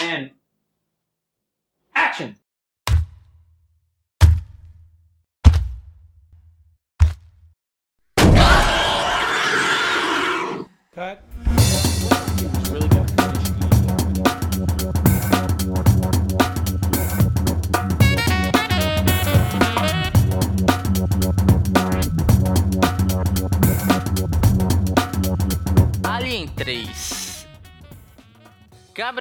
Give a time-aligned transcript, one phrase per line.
[0.00, 0.30] And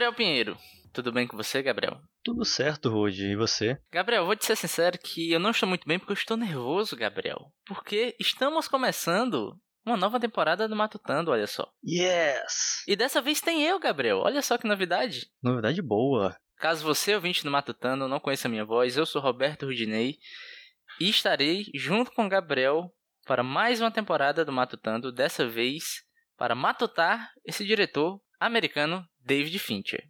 [0.07, 0.57] Gabriel Pinheiro.
[0.93, 1.99] Tudo bem com você, Gabriel?
[2.23, 3.25] Tudo certo, Rude.
[3.25, 3.77] E você?
[3.91, 6.95] Gabriel, vou te ser sincero que eu não estou muito bem porque eu estou nervoso,
[6.95, 7.51] Gabriel.
[7.65, 11.69] Porque estamos começando uma nova temporada do Matutando, olha só.
[11.85, 12.83] Yes!
[12.87, 14.19] E dessa vez tem eu, Gabriel.
[14.19, 15.27] Olha só que novidade.
[15.43, 16.37] Novidade boa.
[16.55, 20.17] Caso você, ouvinte do Matutando, não conheça a minha voz, eu sou Roberto Rudinei
[21.01, 22.89] e estarei junto com o Gabriel
[23.25, 26.03] para mais uma temporada do Matutando, dessa vez
[26.37, 30.07] para matutar esse diretor americano, David Fincher.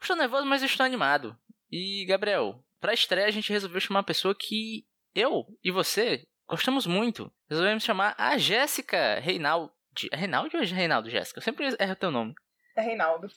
[0.00, 1.36] Estou nervoso, mas estou animado.
[1.70, 6.24] E, Gabriel, para a estreia a gente resolveu chamar uma pessoa que eu e você
[6.48, 7.30] gostamos muito.
[7.48, 9.72] Resolvemos chamar a Jéssica Reinaldi.
[10.12, 11.38] É Reinaldi ou é Reinaldo Jéssica?
[11.38, 12.32] Eu sempre erro teu nome.
[12.76, 13.28] É Reinaldo.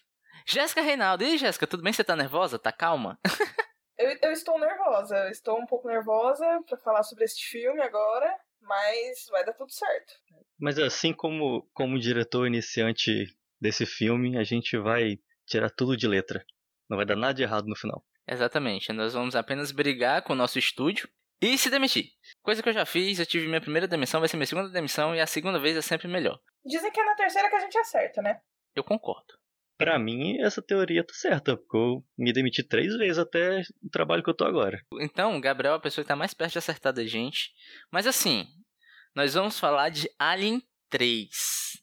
[0.45, 1.23] Jéssica Reinaldo.
[1.23, 1.91] E aí, Jéssica, tudo bem?
[1.91, 2.59] Você tá nervosa?
[2.59, 3.19] Tá calma?
[3.95, 5.15] Eu, eu estou nervosa.
[5.15, 9.71] Eu estou um pouco nervosa pra falar sobre este filme agora, mas vai dar tudo
[9.71, 10.13] certo.
[10.59, 13.27] Mas assim como como diretor iniciante
[13.63, 16.45] desse filme, a gente vai tirar tudo de letra.
[16.89, 18.05] Não vai dar nada de errado no final.
[18.27, 18.91] Exatamente.
[18.91, 21.07] Nós vamos apenas brigar com o nosso estúdio
[21.41, 22.09] e se demitir.
[22.41, 25.15] Coisa que eu já fiz, eu tive minha primeira demissão, vai ser minha segunda demissão
[25.15, 26.37] e a segunda vez é sempre melhor.
[26.65, 28.41] Dizem que é na terceira que a gente acerta, né?
[28.75, 29.33] Eu concordo.
[29.77, 34.23] Pra mim, essa teoria tá certa, porque eu me demiti três vezes até o trabalho
[34.23, 34.77] que eu tô agora.
[34.99, 37.51] Então, o Gabriel é a pessoa que tá mais perto de acertar da gente.
[37.91, 38.45] Mas assim,
[39.15, 40.61] nós vamos falar de Alien
[40.93, 41.27] 3.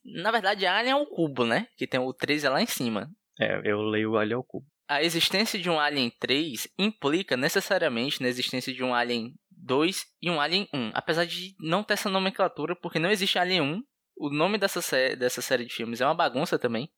[0.05, 1.66] Na verdade, Alien é o cubo, né?
[1.77, 3.11] Que tem o 3 é lá em cima.
[3.41, 4.64] É, eu leio o Alien ao cubo.
[4.89, 10.31] A existência de um Alien 3 implica necessariamente na existência de um Alien 2 e
[10.31, 10.92] um Alien 1.
[10.94, 13.82] Apesar de não ter essa nomenclatura, porque não existe Alien 1.
[14.16, 16.88] O nome dessa, sé dessa série de filmes é uma bagunça também.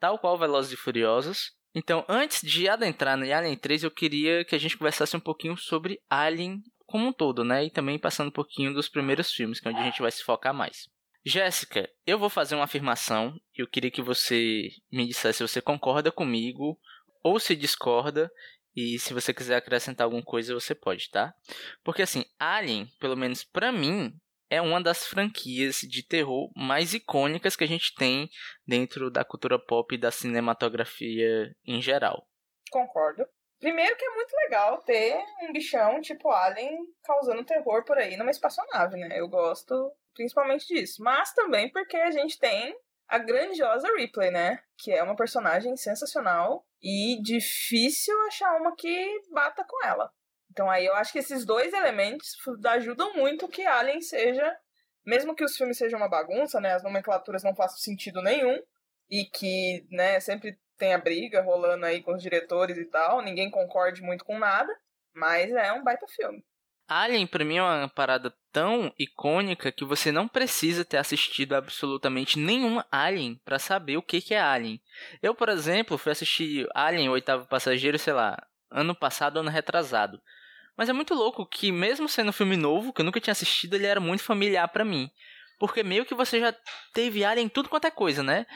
[0.00, 1.52] Tal qual Velozes e Furiosos.
[1.74, 5.56] Então, antes de adentrar no Alien 3, eu queria que a gente conversasse um pouquinho
[5.56, 7.66] sobre Alien como um todo, né?
[7.66, 10.22] E também passando um pouquinho dos primeiros filmes, que é onde a gente vai se
[10.22, 10.88] focar mais.
[11.24, 15.62] Jéssica, eu vou fazer uma afirmação e eu queria que você me dissesse se você
[15.62, 16.78] concorda comigo
[17.22, 18.30] ou se discorda.
[18.74, 21.34] E se você quiser acrescentar alguma coisa, você pode, tá?
[21.84, 24.10] Porque assim, Alien, pelo menos pra mim,
[24.48, 28.28] é uma das franquias de terror mais icônicas que a gente tem
[28.66, 32.26] dentro da cultura pop e da cinematografia em geral.
[32.70, 33.24] Concordo.
[33.60, 38.30] Primeiro que é muito legal ter um bichão tipo Alien causando terror por aí numa
[38.30, 39.20] espaçonave, né?
[39.20, 41.02] Eu gosto principalmente disso.
[41.02, 42.74] Mas também porque a gente tem
[43.08, 44.58] a grandiosa Ripley, né?
[44.78, 50.10] Que é uma personagem sensacional e difícil achar uma que bata com ela.
[50.50, 52.36] Então aí eu acho que esses dois elementos
[52.66, 54.56] ajudam muito que Alien seja,
[55.04, 56.74] mesmo que os filmes sejam uma bagunça, né?
[56.74, 58.62] As nomenclaturas não façam sentido nenhum
[59.10, 63.50] e que, né, sempre tem a briga rolando aí com os diretores e tal, ninguém
[63.50, 64.74] concorde muito com nada,
[65.14, 66.44] mas é um baita filme.
[66.92, 72.38] Alien pra mim é uma parada tão icônica que você não precisa ter assistido absolutamente
[72.38, 74.80] nenhum Alien para saber o que que é Alien.
[75.22, 78.36] Eu, por exemplo, fui assistir Alien, o oitavo passageiro, sei lá,
[78.70, 80.20] ano passado, ano retrasado.
[80.76, 83.74] Mas é muito louco que mesmo sendo um filme novo, que eu nunca tinha assistido,
[83.74, 85.10] ele era muito familiar para mim.
[85.58, 86.54] Porque meio que você já
[86.92, 88.46] teve Alien em tudo quanto é coisa, né?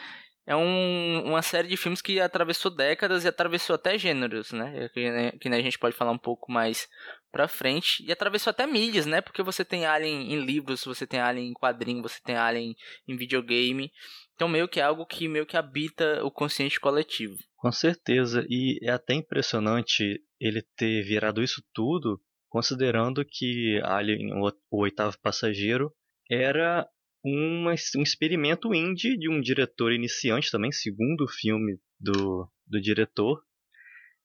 [0.47, 4.87] É um, uma série de filmes que atravessou décadas e atravessou até gêneros, né?
[4.93, 6.87] Que, né, que né, a gente pode falar um pouco mais
[7.29, 8.01] pra frente.
[8.07, 9.19] E atravessou até mídias, né?
[9.19, 12.73] Porque você tem Alien em livros, você tem Alien em quadrinho, você tem Alien
[13.05, 13.91] em videogame.
[14.35, 17.35] Então meio que é algo que meio que habita o consciente coletivo.
[17.57, 24.81] Com certeza, e é até impressionante ele ter virado isso tudo, considerando que Alien, o
[24.81, 25.91] oitavo passageiro,
[26.29, 26.87] era
[27.27, 33.41] um experimento indie de um diretor iniciante também, segundo filme do, do diretor.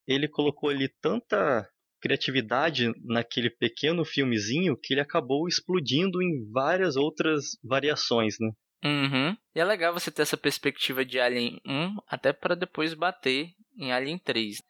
[0.07, 1.69] Ele colocou ali tanta
[2.01, 8.51] criatividade naquele pequeno filmezinho que ele acabou explodindo em várias outras variações, né?
[8.85, 9.37] Uhum.
[9.55, 13.93] E é legal você ter essa perspectiva de Alien 1 até para depois bater em
[13.93, 14.61] Alien 3.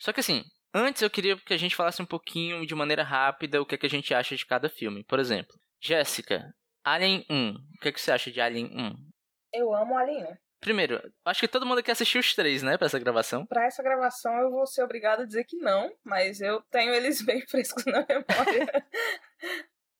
[0.00, 0.42] Só que assim,
[0.74, 3.78] antes eu queria que a gente falasse um pouquinho de maneira rápida o que, é
[3.78, 5.04] que a gente acha de cada filme.
[5.04, 6.52] Por exemplo, Jéssica,
[6.84, 7.50] Alien 1.
[7.50, 9.10] O que, é que você acha de Alien 1?
[9.54, 10.36] Eu amo Alien 1.
[10.60, 13.44] Primeiro, acho que todo mundo aqui assistiu os três, né, pra essa gravação.
[13.46, 17.20] Pra essa gravação eu vou ser obrigada a dizer que não, mas eu tenho eles
[17.26, 18.86] bem frescos na memória.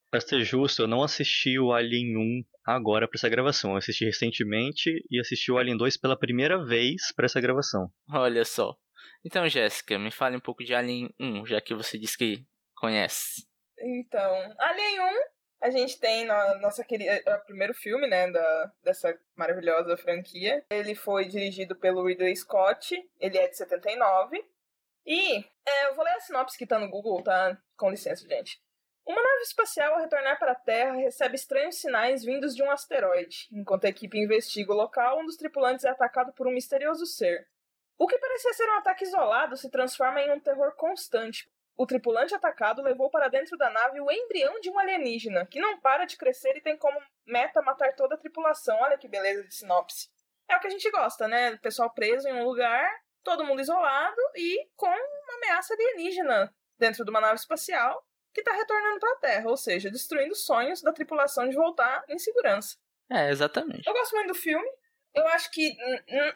[0.09, 3.73] Pra ser justo, eu não assisti o Alien 1 agora pra essa gravação.
[3.73, 7.89] Eu assisti recentemente e assisti o Alien 2 pela primeira vez pra essa gravação.
[8.11, 8.77] Olha só.
[9.25, 12.45] Então, Jéssica, me fale um pouco de Alien 1, já que você disse que
[12.77, 13.47] conhece.
[13.81, 15.05] Então, Alien 1,
[15.63, 17.23] a gente tem na nossa querida.
[17.25, 20.65] É o primeiro filme, né, da, dessa maravilhosa franquia.
[20.69, 24.45] Ele foi dirigido pelo Ridley Scott, ele é de 79.
[25.07, 27.57] E é, eu vou ler a sinopse que tá no Google, tá?
[27.77, 28.61] Com licença, gente.
[29.07, 33.49] Uma nave espacial, ao retornar para a Terra, recebe estranhos sinais vindos de um asteroide.
[33.53, 37.49] Enquanto a equipe investiga o local, um dos tripulantes é atacado por um misterioso ser.
[37.99, 41.49] O que parecia ser um ataque isolado se transforma em um terror constante.
[41.77, 45.81] O tripulante atacado levou para dentro da nave o embrião de um alienígena, que não
[45.81, 48.79] para de crescer e tem como meta matar toda a tripulação.
[48.81, 50.11] Olha que beleza de sinopse.
[50.49, 51.53] É o que a gente gosta, né?
[51.53, 52.89] O pessoal preso em um lugar,
[53.23, 58.53] todo mundo isolado e com uma ameaça alienígena dentro de uma nave espacial que está
[58.53, 62.77] retornando para a Terra, ou seja, destruindo sonhos da tripulação de voltar em segurança.
[63.11, 63.87] É, exatamente.
[63.87, 64.67] Eu gosto muito do filme.
[65.15, 65.77] Eu acho que.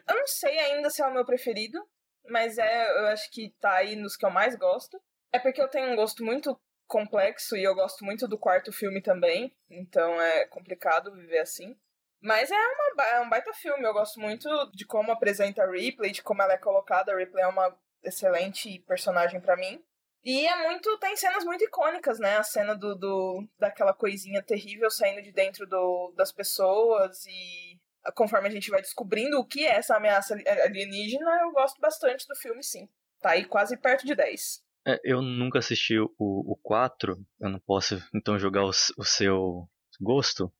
[0.06, 1.82] Eu não sei ainda se é o meu preferido,
[2.28, 5.00] mas é, eu acho que tá aí nos que eu mais gosto.
[5.32, 9.02] É porque eu tenho um gosto muito complexo e eu gosto muito do quarto filme
[9.02, 11.76] também, então é complicado viver assim.
[12.20, 16.12] Mas é, uma, é um baita filme, eu gosto muito de como apresenta a Ripley,
[16.12, 17.12] de como ela é colocada.
[17.12, 19.82] A Ripley é uma excelente personagem para mim.
[20.24, 20.98] E é muito.
[20.98, 22.36] Tem cenas muito icônicas, né?
[22.36, 27.80] A cena do, do daquela coisinha terrível saindo de dentro do, das pessoas e
[28.14, 30.34] conforme a gente vai descobrindo o que é essa ameaça
[30.64, 32.88] alienígena, eu gosto bastante do filme, sim.
[33.20, 34.62] Tá aí quase perto de 10.
[34.86, 39.68] É, eu nunca assisti o, o 4, eu não posso então jogar o, o seu
[40.00, 40.52] gosto,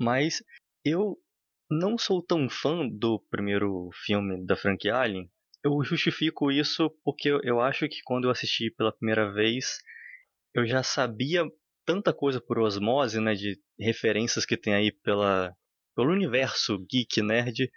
[0.00, 0.42] mas
[0.84, 1.18] eu
[1.70, 5.30] não sou tão fã do primeiro filme da franquia Alien,
[5.62, 9.78] eu justifico isso porque eu acho que quando eu assisti pela primeira vez,
[10.54, 11.44] eu já sabia
[11.84, 15.54] tanta coisa por osmose, né, de referências que tem aí pela,
[15.94, 17.70] pelo universo geek nerd,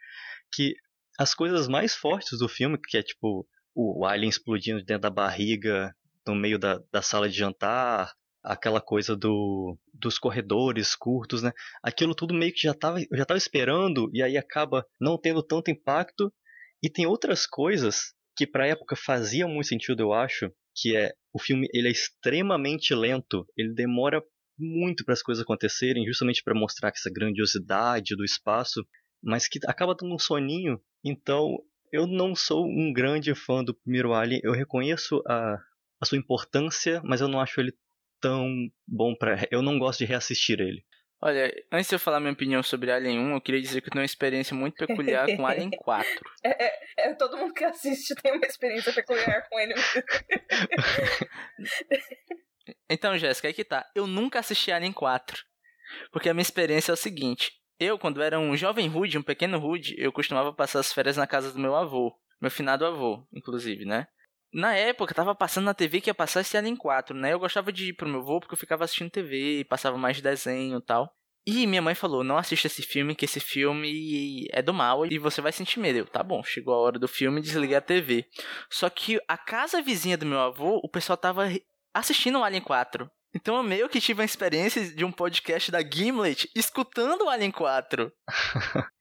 [0.54, 0.76] que
[1.20, 5.94] as coisas mais fortes do filme, que é tipo o alien explodindo dentro da barriga,
[6.26, 8.14] no meio da, da sala de jantar,
[8.44, 11.52] aquela coisa do, dos corredores curtos, né?
[11.84, 15.44] Aquilo tudo meio que já tava, eu já estava esperando e aí acaba não tendo
[15.44, 16.32] tanto impacto
[16.82, 21.12] e tem outras coisas que para a época fazia muito sentido, eu acho, que é
[21.34, 24.22] o filme ele é extremamente lento, ele demora
[24.58, 28.86] muito para as coisas acontecerem, justamente para mostrar essa grandiosidade do espaço,
[29.24, 30.80] mas que acaba dando um soninho.
[31.04, 31.58] Então,
[31.92, 35.58] eu não sou um grande fã do primeiro Alien, eu reconheço a,
[36.02, 37.74] a sua importância, mas eu não acho ele
[38.22, 38.48] tão
[38.88, 40.84] bom para eu não gosto de reassistir ele.
[41.22, 43.92] Olha, antes de eu falar minha opinião sobre Alien 1, eu queria dizer que eu
[43.92, 46.08] tenho uma experiência muito peculiar com Alien 4.
[46.44, 49.74] É, é, é, todo mundo que assiste tem uma experiência peculiar com ele.
[52.90, 53.90] então, Jéssica, aí que tá.
[53.96, 55.44] Eu nunca assisti Alien 4.
[56.12, 57.52] Porque a minha experiência é o seguinte.
[57.80, 61.28] Eu, quando era um jovem rude, um pequeno rude, eu costumava passar as férias na
[61.28, 62.14] casa do meu avô.
[62.42, 64.08] Meu finado avô, inclusive, né?
[64.54, 67.34] Na época, tava passando na TV que ia passar esse Alien 4, né?
[67.34, 70.78] Eu gostava de ir pro meu avô porque eu ficava assistindo TV, passava mais desenho
[70.78, 71.14] e tal.
[71.46, 75.20] E minha mãe falou: não assista esse filme, que esse filme é do mal e
[75.20, 76.00] você vai sentir medo.
[76.00, 78.26] Eu, tá bom, chegou a hora do filme, desliguei a TV.
[78.70, 81.48] Só que a casa vizinha do meu avô, o pessoal tava
[81.94, 83.10] assistindo o Alien 4.
[83.36, 87.52] Então eu meio que tive a experiência de um podcast da Gimlet escutando o Alien
[87.52, 88.12] 4.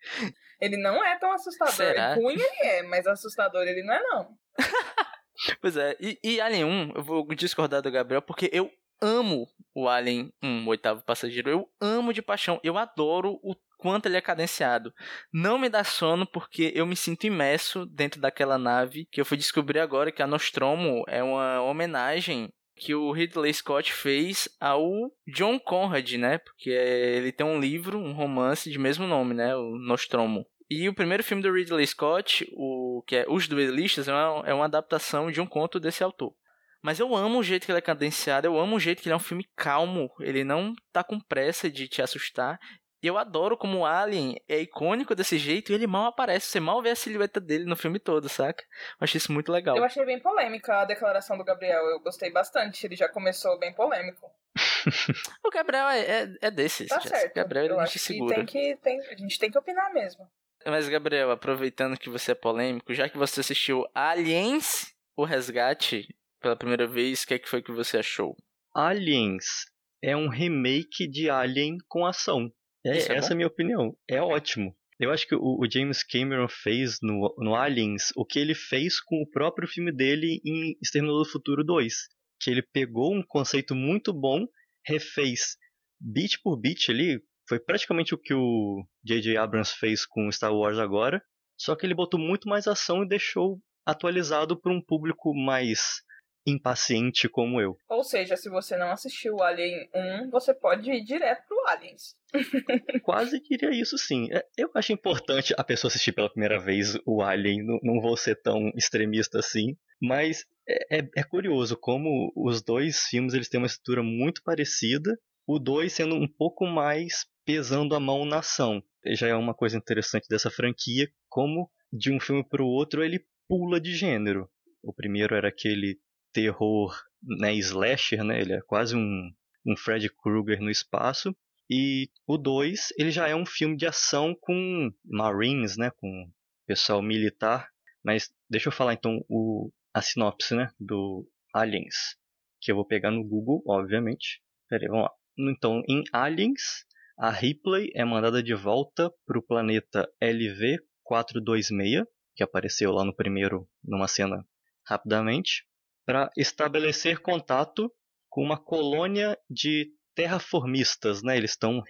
[0.60, 1.72] ele não é tão assustador.
[1.72, 2.14] Será?
[2.14, 4.28] Ruim ele é, mas assustador ele não é não.
[5.60, 8.70] Pois é, e, e Alien 1, eu vou discordar do Gabriel, porque eu
[9.02, 11.50] amo o Alien 1, o oitavo passageiro.
[11.50, 12.60] Eu amo de paixão.
[12.62, 14.94] Eu adoro o quanto ele é cadenciado.
[15.32, 19.36] Não me dá sono porque eu me sinto imerso dentro daquela nave que eu fui
[19.36, 25.58] descobrir agora que a Nostromo é uma homenagem que o Ridley Scott fez ao John
[25.58, 26.38] Conrad, né?
[26.38, 29.54] Porque ele tem um livro, um romance de mesmo nome, né?
[29.56, 30.46] O Nostromo.
[30.70, 34.54] E o primeiro filme do Ridley Scott, o que é Os Duelistas, é uma, é
[34.54, 36.34] uma adaptação de um conto desse autor.
[36.82, 39.14] Mas eu amo o jeito que ele é cadenciado, eu amo o jeito que ele
[39.14, 42.58] é um filme calmo, ele não tá com pressa de te assustar.
[43.04, 46.58] E eu adoro como o Alien é icônico desse jeito e ele mal aparece, você
[46.58, 48.64] mal vê a silhueta dele no filme todo, saca?
[48.64, 49.76] Eu achei isso muito legal.
[49.76, 53.74] Eu achei bem polêmica a declaração do Gabriel, eu gostei bastante, ele já começou bem
[53.74, 54.32] polêmico.
[55.44, 56.88] o Gabriel é, é, é desses.
[56.88, 57.34] Tá certo.
[57.34, 58.36] Gabriel eu ele acho segura.
[58.36, 60.26] Que tem que, tem, a gente tem que opinar mesmo.
[60.64, 66.08] Mas, Gabriel, aproveitando que você é polêmico, já que você assistiu Aliens, o Resgate,
[66.40, 68.34] pela primeira vez, o que, é que foi que você achou?
[68.74, 69.66] Aliens
[70.02, 72.50] é um remake de Alien com ação.
[72.84, 73.96] É, é essa é a minha opinião.
[74.08, 74.74] É ótimo.
[74.98, 79.00] Eu acho que o, o, James Cameron fez no, no Aliens o que ele fez
[79.00, 81.94] com o próprio filme dele em Exterminador do Futuro 2.
[82.40, 84.46] Que ele pegou um conceito muito bom
[84.86, 85.56] refez
[86.00, 89.36] beat por beat ali, foi praticamente o que o J.J.
[89.36, 91.22] Abrams fez com Star Wars agora,
[91.58, 96.02] só que ele botou muito mais ação e deixou atualizado para um público mais
[96.46, 97.76] impaciente como eu.
[97.88, 102.16] Ou seja, se você não assistiu o Alien 1, você pode ir direto pro Aliens.
[103.02, 104.28] Quase queria isso sim.
[104.32, 108.16] É, eu acho importante a pessoa assistir pela primeira vez o Alien, não, não vou
[108.16, 113.60] ser tão extremista assim, mas é, é, é curioso como os dois filmes eles têm
[113.60, 118.82] uma estrutura muito parecida, o dois sendo um pouco mais pesando a mão na ação.
[119.06, 123.24] Já é uma coisa interessante dessa franquia, como de um filme para o outro ele
[123.46, 124.48] pula de gênero.
[124.82, 125.98] O primeiro era aquele
[126.34, 128.40] terror né, slasher, né?
[128.40, 129.32] Ele é quase um,
[129.64, 131.34] um Freddy Krueger no espaço.
[131.70, 135.90] E o 2, ele já é um filme de ação com Marines, né?
[135.96, 136.30] Com
[136.66, 137.70] pessoal militar.
[138.04, 140.70] Mas deixa eu falar então o, a sinopse, né?
[140.78, 142.18] Do Aliens.
[142.60, 144.42] Que eu vou pegar no Google, obviamente.
[144.68, 145.10] Pera aí, vamos lá.
[145.38, 146.84] Então, em Aliens,
[147.18, 152.04] a Ripley é mandada de volta para o planeta LV-426,
[152.36, 154.44] que apareceu lá no primeiro, numa cena
[154.86, 155.64] rapidamente
[156.06, 157.92] para estabelecer contato
[158.28, 161.36] com uma colônia de terraformistas, né?
[161.36, 161.82] Eles estão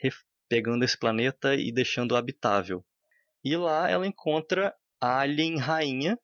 [0.49, 2.85] pegando esse planeta e deixando habitável.
[3.45, 6.19] E lá ela encontra a alien rainha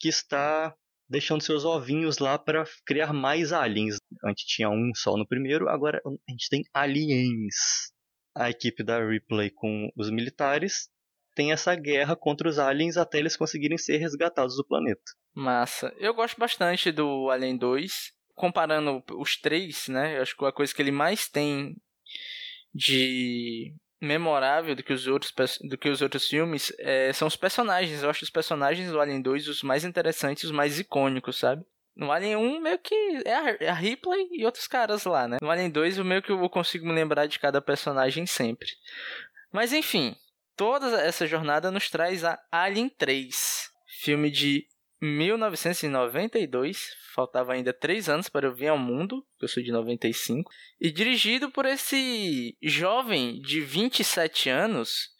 [0.00, 0.74] que está
[1.08, 3.96] deixando seus ovinhos lá para criar mais aliens.
[4.24, 7.92] Antes tinha um só no primeiro, agora a gente tem aliens.
[8.34, 10.90] A equipe da Ripley com os militares
[11.36, 15.02] tem essa guerra contra os aliens até eles conseguirem ser resgatados do planeta.
[15.34, 15.94] Massa.
[15.98, 18.16] Eu gosto bastante do Alien 2.
[18.34, 20.16] Comparando os três, né?
[20.16, 21.76] Eu acho que a coisa que ele mais tem
[22.74, 28.02] de memorável do que os outros, do que os outros filmes é, são os personagens.
[28.02, 31.64] Eu acho os personagens do Alien 2 os mais interessantes, os mais icônicos, sabe?
[31.94, 35.38] No Alien 1, meio que é a, é a Ripley e outros caras lá, né?
[35.40, 38.68] No Alien 2, eu meio que eu consigo me lembrar de cada personagem sempre.
[39.50, 40.14] Mas enfim,
[40.56, 43.70] toda essa jornada nos traz a Alien 3,
[44.00, 44.66] filme de
[45.00, 50.90] 1992, faltava ainda 3 anos para eu vir ao mundo, eu sou de 95, e
[50.90, 55.10] dirigido por esse jovem de 27 anos,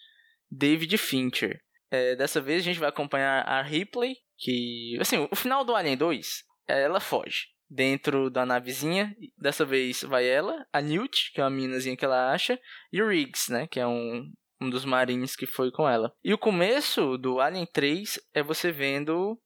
[0.50, 1.60] David Fincher.
[1.90, 5.96] É, dessa vez a gente vai acompanhar a Ripley, que, assim, o final do Alien
[5.96, 9.14] 2, ela foge dentro da navezinha.
[9.36, 12.58] Dessa vez vai ela, a Newt, que é uma minazinha que ela acha,
[12.92, 16.12] e o Riggs, né, que é um, um dos marines que foi com ela.
[16.24, 19.38] E o começo do Alien 3 é você vendo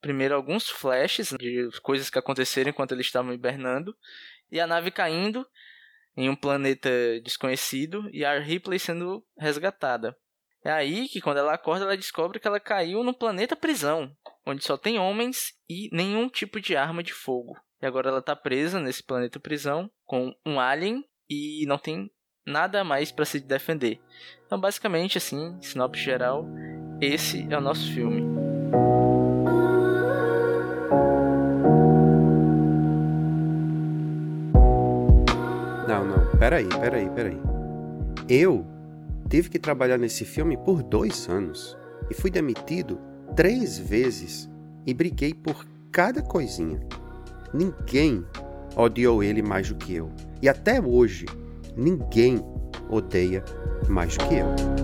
[0.00, 3.94] primeiro alguns flashes de coisas que aconteceram enquanto eles estavam hibernando
[4.50, 5.46] e a nave caindo
[6.16, 6.90] em um planeta
[7.22, 10.16] desconhecido e a Ripley sendo resgatada.
[10.62, 14.14] É aí que quando ela acorda ela descobre que ela caiu no planeta prisão,
[14.44, 17.56] onde só tem homens e nenhum tipo de arma de fogo.
[17.80, 22.10] E agora ela está presa nesse planeta prisão com um alien e não tem
[22.46, 24.00] nada mais para se defender.
[24.46, 26.46] Então, basicamente, assim, sinopse geral,
[27.00, 28.40] esse é o nosso filme.
[36.50, 37.38] peraí, peraí, peraí.
[38.28, 38.66] Eu
[39.28, 41.76] tive que trabalhar nesse filme por dois anos
[42.10, 42.98] e fui demitido
[43.36, 44.50] três vezes
[44.86, 46.80] e briguei por cada coisinha.
[47.52, 48.24] Ninguém
[48.74, 50.10] odiou ele mais do que eu.
[50.42, 51.26] E até hoje,
[51.76, 52.40] ninguém
[52.88, 53.44] odeia
[53.88, 54.80] mais que eu.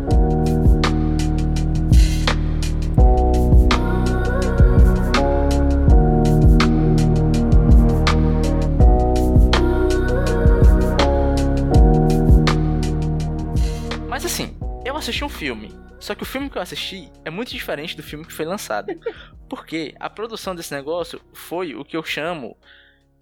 [15.06, 15.72] assisti um filme.
[16.00, 18.88] Só que o filme que eu assisti é muito diferente do filme que foi lançado.
[19.48, 22.56] Porque a produção desse negócio foi o que eu chamo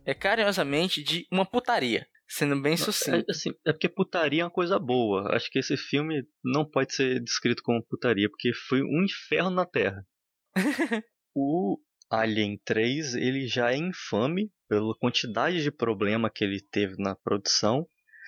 [0.06, 2.06] é carinhosamente de uma putaria.
[2.36, 3.24] Sendo bem sucinto.
[3.28, 5.32] É, assim, é porque putaria é uma coisa boa.
[5.36, 9.64] Acho que esse filme não pode ser descrito como putaria, porque foi um inferno na
[9.64, 10.04] Terra.
[11.32, 11.78] o
[12.10, 17.86] Alien 3 ele já é infame pela quantidade de problema que ele teve na produção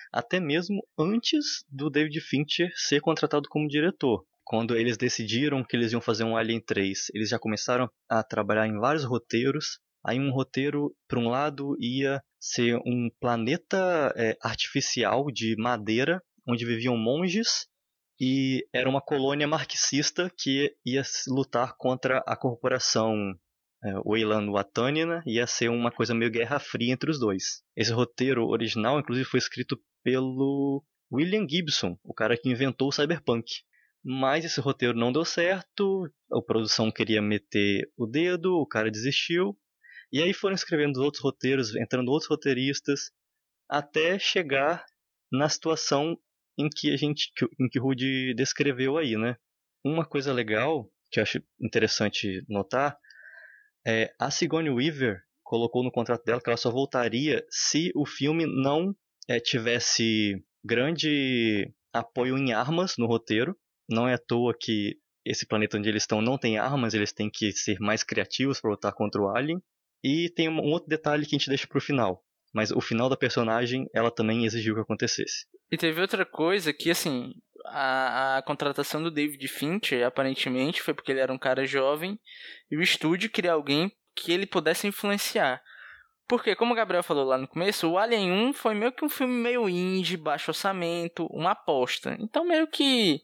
[0.09, 4.25] até mesmo antes do David Fincher ser contratado como diretor.
[4.45, 8.67] Quando eles decidiram que eles iam fazer um Alien 3, eles já começaram a trabalhar
[8.67, 9.81] em vários roteiros.
[10.07, 16.65] Aí um roteiro, por um lado, ia ser um planeta é, artificial de madeira, onde
[16.65, 17.67] viviam monges,
[18.19, 23.37] e era uma colônia marxista que ia lutar contra a corporação
[23.83, 27.61] é, Weyland Watanina, ia ser uma coisa meio guerra fria entre os dois.
[27.75, 33.45] Esse roteiro original, inclusive, foi escrito pelo William Gibson, o cara que inventou o cyberpunk.
[34.03, 39.57] Mas esse roteiro não deu certo, a produção queria meter o dedo, o cara desistiu.
[40.11, 43.11] E aí foram escrevendo outros roteiros, entrando outros roteiristas.
[43.69, 44.85] até chegar
[45.31, 46.17] na situação
[46.57, 49.37] em que a gente em que o Rudy descreveu aí, né?
[49.83, 52.97] Uma coisa legal que eu acho interessante notar
[53.85, 58.45] é a Sigourney Weaver colocou no contrato dela que ela só voltaria se o filme
[58.45, 58.93] não
[59.29, 63.57] é, tivesse grande apoio em armas no roteiro.
[63.89, 67.29] Não é à toa que esse planeta onde eles estão não tem armas, eles têm
[67.29, 69.61] que ser mais criativos para lutar contra o Alien.
[70.03, 72.23] E tem um outro detalhe que a gente deixa pro final.
[72.53, 75.45] Mas o final da personagem, ela também exigiu que acontecesse.
[75.71, 77.33] E teve outra coisa que, assim,
[77.65, 82.19] a, a contratação do David Fincher, aparentemente, foi porque ele era um cara jovem
[82.71, 85.61] e o estúdio queria alguém que ele pudesse influenciar.
[86.27, 89.09] Porque, como o Gabriel falou lá no começo, o Alien 1 foi meio que um
[89.09, 92.17] filme meio indie, baixo orçamento, uma aposta.
[92.19, 93.21] Então, meio que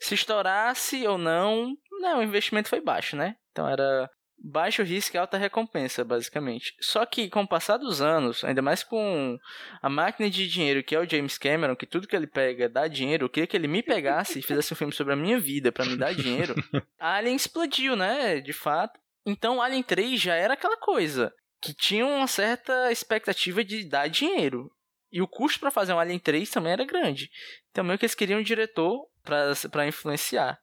[0.00, 3.36] se estourasse ou não, não, o investimento foi baixo, né?
[3.52, 4.10] Então era
[4.42, 6.74] baixo risco e alta recompensa, basicamente.
[6.80, 9.38] Só que com o passar dos anos, ainda mais com
[9.82, 12.88] a máquina de dinheiro que é o James Cameron, que tudo que ele pega dá
[12.88, 15.70] dinheiro, eu queria que ele me pegasse e fizesse um filme sobre a minha vida
[15.70, 16.54] para me dar dinheiro.
[16.98, 18.40] Alien explodiu, né?
[18.40, 18.98] De fato.
[19.26, 24.72] Então Alien 3 já era aquela coisa que tinha uma certa expectativa de dar dinheiro.
[25.12, 27.30] E o custo para fazer um Alien 3 também era grande.
[27.70, 30.58] Então meio que eles queriam um diretor para influenciar.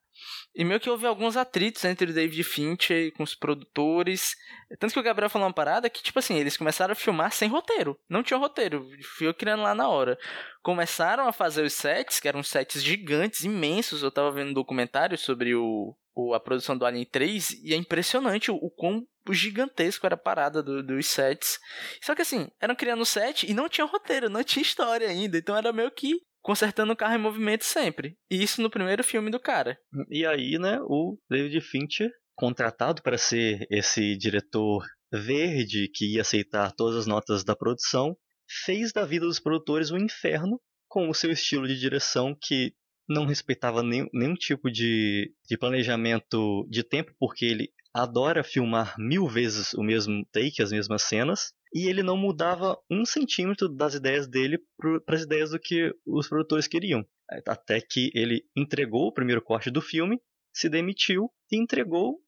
[0.58, 4.36] E meio que houve alguns atritos entre o David Fincher com os produtores.
[4.80, 7.48] Tanto que o Gabriel falou uma parada que, tipo assim, eles começaram a filmar sem
[7.48, 7.96] roteiro.
[8.10, 8.90] Não tinha roteiro.
[9.04, 10.18] Fui criando lá na hora.
[10.64, 14.02] Começaram a fazer os sets, que eram sets gigantes, imensos.
[14.02, 17.78] Eu tava vendo um documentário sobre o, o a produção do Alien 3 e é
[17.78, 21.60] impressionante o, o quão gigantesco era a parada do, dos sets.
[22.02, 25.38] Só que assim, eram criando set e não tinha roteiro, não tinha história ainda.
[25.38, 28.18] Então era meio que consertando o carro em movimento sempre.
[28.32, 29.78] E isso no primeiro filme do cara.
[30.10, 36.72] E aí, né, o David Fincher, contratado para ser esse diretor verde que ia aceitar
[36.72, 38.16] todas as notas da produção,
[38.64, 42.72] fez da vida dos produtores um inferno com o seu estilo de direção que
[43.10, 49.28] não respeitava nenhum, nenhum tipo de, de planejamento de tempo, porque ele adora filmar mil
[49.28, 54.28] vezes o mesmo take, as mesmas cenas, e ele não mudava um centímetro das ideias
[54.28, 54.60] dele
[55.06, 57.06] para as ideias do que os produtores queriam.
[57.46, 60.22] Até que ele entregou o primeiro corte do filme,
[60.54, 62.20] se demitiu e entregou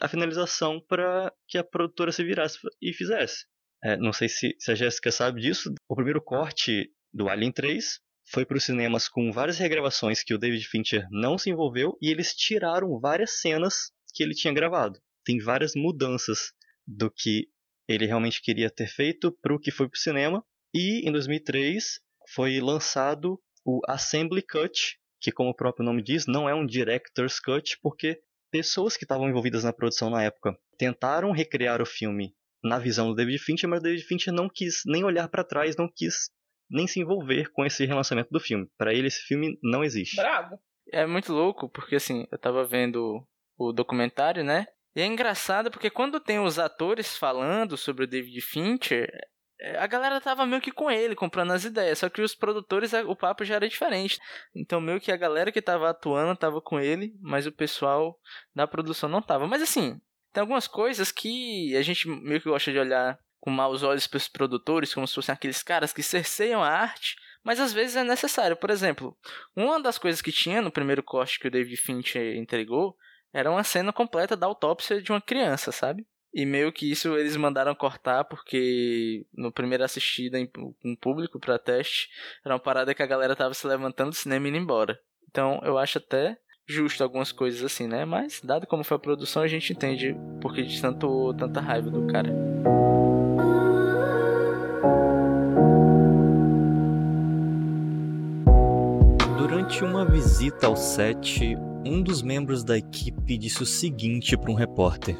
[0.00, 3.46] a finalização para que a produtora se virasse e fizesse.
[3.82, 5.74] É, não sei se, se a Jéssica sabe disso.
[5.88, 10.38] O primeiro corte do Alien 3 foi para os cinemas com várias regravações que o
[10.38, 14.98] David Fincher não se envolveu e eles tiraram várias cenas que ele tinha gravado.
[15.24, 16.52] Tem várias mudanças
[16.86, 17.48] do que
[17.88, 20.44] ele realmente queria ter feito para o que foi para o cinema.
[20.72, 22.00] E em 2003
[22.34, 27.40] foi lançado o Assembly Cut, que, como o próprio nome diz, não é um Director's
[27.40, 28.20] Cut, porque
[28.50, 33.14] pessoas que estavam envolvidas na produção na época tentaram recriar o filme na visão do
[33.14, 36.30] David Fincher, mas o David Fincher não quis nem olhar para trás, não quis
[36.70, 38.66] nem se envolver com esse relançamento do filme.
[38.78, 40.16] Para ele, esse filme não existe.
[40.16, 40.58] Bravo.
[40.90, 43.26] É muito louco, porque assim, eu tava vendo
[43.58, 44.66] o documentário, né?
[44.94, 49.10] E é engraçado porque quando tem os atores falando sobre o David Fincher,
[49.60, 51.98] é, a galera tava meio que com ele, comprando as ideias.
[51.98, 54.18] Só que os produtores, o papo já era diferente.
[54.54, 58.18] Então, meio que a galera que tava atuando tava com ele, mas o pessoal
[58.54, 59.46] da produção não tava.
[59.46, 60.00] Mas assim,
[60.32, 64.16] tem algumas coisas que a gente meio que gosta de olhar com maus olhos para
[64.16, 67.16] os produtores, como se fossem aqueles caras que cerceiam a arte.
[67.42, 68.56] Mas às vezes é necessário.
[68.56, 69.16] Por exemplo,
[69.54, 72.96] uma das coisas que tinha no primeiro corte que o David Fincher entregou
[73.34, 76.06] era uma cena completa da autópsia de uma criança, sabe?
[76.32, 80.48] E meio que isso eles mandaram cortar porque no primeiro assistida em,
[80.84, 82.08] em público para teste
[82.44, 84.98] era uma parada que a galera tava se levantando do cinema e indo embora.
[85.28, 88.04] Então eu acho até justo algumas coisas assim, né?
[88.04, 92.06] Mas dado como foi a produção, a gente entende porque de tanto tanta raiva do
[92.06, 92.30] cara.
[99.38, 104.54] Durante uma visita ao set, um dos membros da equipe disse o seguinte para um
[104.54, 105.16] repórter: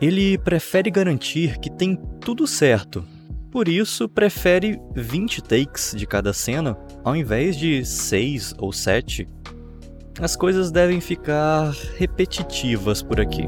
[0.00, 3.04] Ele prefere garantir que tem tudo certo.
[3.50, 9.26] Por isso, prefere 20 takes de cada cena ao invés de 6 ou 7.
[10.20, 13.46] As coisas devem ficar repetitivas por aqui.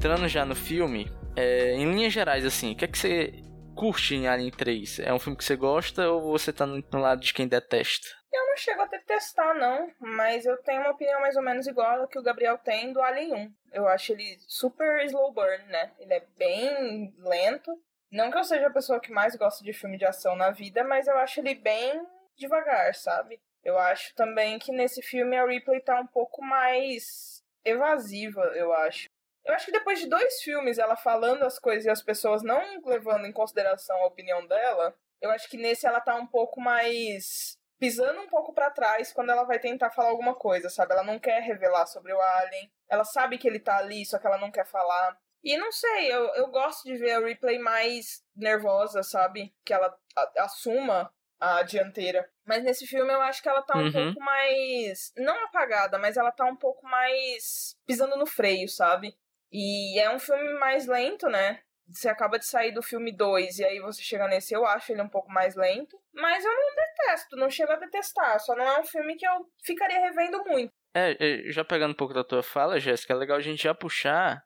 [0.00, 3.34] Entrando já no filme, é, em linhas gerais, assim, o que é que você
[3.76, 5.00] curte em Alien 3?
[5.00, 8.08] É um filme que você gosta ou você tá no, no lado de quem detesta?
[8.32, 12.02] Eu não chego a detestar, não, mas eu tenho uma opinião mais ou menos igual
[12.02, 13.54] a que o Gabriel tem do Alien 1.
[13.74, 15.92] Eu acho ele super slow burn, né?
[15.98, 17.70] Ele é bem lento.
[18.10, 20.82] Não que eu seja a pessoa que mais gosta de filme de ação na vida,
[20.82, 22.00] mas eu acho ele bem
[22.38, 23.38] devagar, sabe?
[23.62, 29.10] Eu acho também que nesse filme a Ripley tá um pouco mais evasiva, eu acho.
[29.44, 32.60] Eu acho que depois de dois filmes ela falando as coisas e as pessoas não
[32.84, 37.58] levando em consideração a opinião dela, eu acho que nesse ela tá um pouco mais
[37.78, 40.92] pisando um pouco para trás quando ela vai tentar falar alguma coisa, sabe?
[40.92, 42.70] Ela não quer revelar sobre o Alien.
[42.90, 45.16] Ela sabe que ele tá ali, só que ela não quer falar.
[45.42, 49.54] E não sei, eu, eu gosto de ver a replay mais nervosa, sabe?
[49.64, 52.30] Que ela a, assuma a dianteira.
[52.44, 53.92] Mas nesse filme eu acho que ela tá um Uhum.
[53.92, 55.10] pouco mais.
[55.16, 59.16] Não apagada, mas ela tá um pouco mais pisando no freio, sabe?
[59.52, 61.60] E é um filme mais lento, né?
[61.88, 65.02] Você acaba de sair do filme 2 e aí você chega nesse, eu acho ele
[65.02, 66.00] um pouco mais lento.
[66.14, 68.38] Mas eu não detesto, não chego a detestar.
[68.40, 70.72] Só não é um filme que eu ficaria revendo muito.
[70.94, 73.74] É, é, já pegando um pouco da tua fala, Jéssica, é legal a gente já
[73.74, 74.42] puxar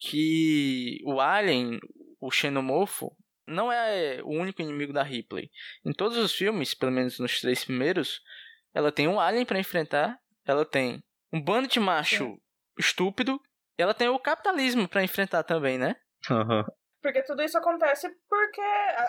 [0.00, 1.78] que o Alien,
[2.20, 3.14] o xenomorfo,
[3.46, 5.50] não é o único inimigo da Ripley.
[5.84, 8.20] Em todos os filmes, pelo menos nos três primeiros,
[8.74, 12.38] ela tem um Alien pra enfrentar, ela tem um bando de macho Sim.
[12.78, 13.40] estúpido,
[13.78, 15.96] ela tem o capitalismo pra enfrentar também, né?
[16.30, 16.64] Aham.
[17.00, 18.60] Porque tudo isso acontece porque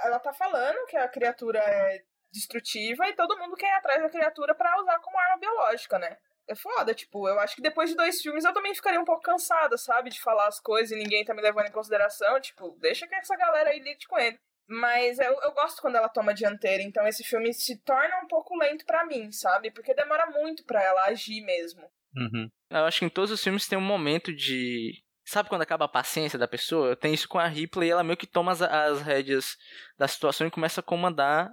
[0.03, 4.09] ela tá falando que a criatura é destrutiva e todo mundo quer ir atrás da
[4.09, 6.17] criatura pra usar como arma biológica, né?
[6.47, 9.21] É foda, tipo, eu acho que depois de dois filmes eu também ficaria um pouco
[9.21, 10.09] cansada, sabe?
[10.09, 12.41] De falar as coisas e ninguém tá me levando em consideração.
[12.41, 14.37] Tipo, deixa que essa galera aí lide com ele.
[14.67, 18.27] Mas eu, eu gosto quando ela toma a dianteira, então esse filme se torna um
[18.27, 19.71] pouco lento pra mim, sabe?
[19.71, 21.89] Porque demora muito pra ela agir mesmo.
[22.15, 22.49] Uhum.
[22.69, 25.01] Eu acho que em todos os filmes tem um momento de.
[25.25, 26.95] Sabe quando acaba a paciência da pessoa?
[26.95, 29.55] Tem isso com a Ripley, ela meio que toma as, as rédeas
[29.97, 31.49] da situação e começa a comandar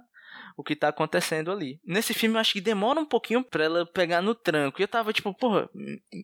[0.57, 1.79] o que tá acontecendo ali.
[1.85, 4.81] Nesse filme eu acho que demora um pouquinho pra ela pegar no tranco.
[4.81, 5.69] E eu tava tipo, porra,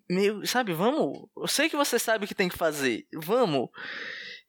[0.10, 1.28] meio, sabe, vamos.
[1.38, 3.70] Eu sei que você sabe o que tem que fazer, vamos.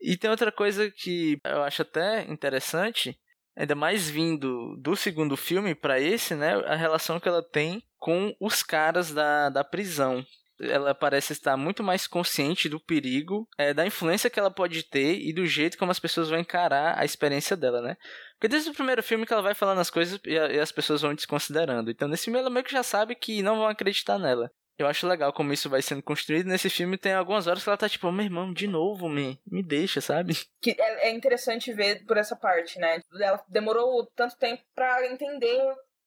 [0.01, 3.19] E tem outra coisa que eu acho até interessante,
[3.59, 6.55] ainda mais vindo do segundo filme pra esse, né?
[6.67, 10.25] A relação que ela tem com os caras da, da prisão
[10.61, 15.17] ela parece estar muito mais consciente do perigo, é, da influência que ela pode ter
[15.17, 17.97] e do jeito como as pessoas vão encarar a experiência dela, né?
[18.35, 20.73] Porque desde o primeiro filme que ela vai falando as coisas e, a- e as
[20.73, 21.91] pessoas vão desconsiderando.
[21.93, 24.51] Então nesse filme ela meio que já sabe que não vão acreditar nela.
[24.79, 26.47] Eu acho legal como isso vai sendo construído.
[26.47, 29.61] Nesse filme tem algumas horas que ela tá tipo, meu irmão, de novo, me, me
[29.61, 30.35] deixa, sabe?
[30.63, 33.03] que é, é interessante ver por essa parte, né?
[33.21, 35.61] Ela demorou tanto tempo pra entender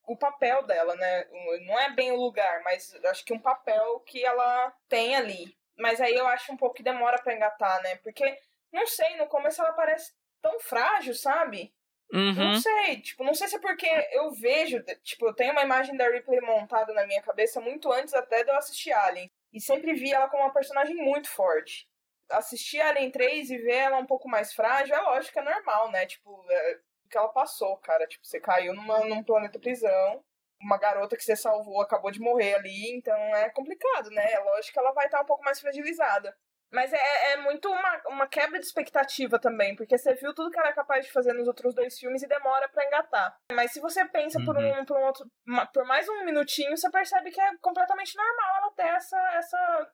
[0.07, 1.25] o papel dela, né?
[1.65, 5.53] Não é bem o lugar, mas acho que um papel que ela tem ali.
[5.77, 7.97] Mas aí eu acho um pouco que demora pra engatar, né?
[7.97, 8.37] Porque,
[8.71, 11.73] não sei, no começo ela parece tão frágil, sabe?
[12.13, 12.33] Uhum.
[12.33, 15.95] Não sei, tipo, não sei se é porque eu vejo, tipo, eu tenho uma imagem
[15.95, 19.31] da Ripley montada na minha cabeça muito antes até de eu assistir Alien.
[19.53, 21.87] E sempre vi ela como uma personagem muito forte.
[22.29, 26.05] Assistir Alien 3 e ver ela um pouco mais frágil, é lógico é normal, né?
[26.05, 28.07] Tipo, é o que ela passou, cara.
[28.07, 30.23] Tipo, você caiu numa, num planeta prisão,
[30.61, 34.31] uma garota que você salvou acabou de morrer ali, então é complicado, né?
[34.31, 36.35] É lógico que ela vai estar um pouco mais fragilizada.
[36.71, 40.57] Mas é, é muito uma, uma quebra de expectativa também, porque você viu tudo que
[40.59, 43.35] ela é capaz de fazer nos outros dois filmes e demora pra engatar.
[43.51, 46.89] Mas se você pensa por, um, por, um outro, uma- por mais um minutinho, você
[46.89, 49.91] percebe que é completamente normal ela ter essa, essa,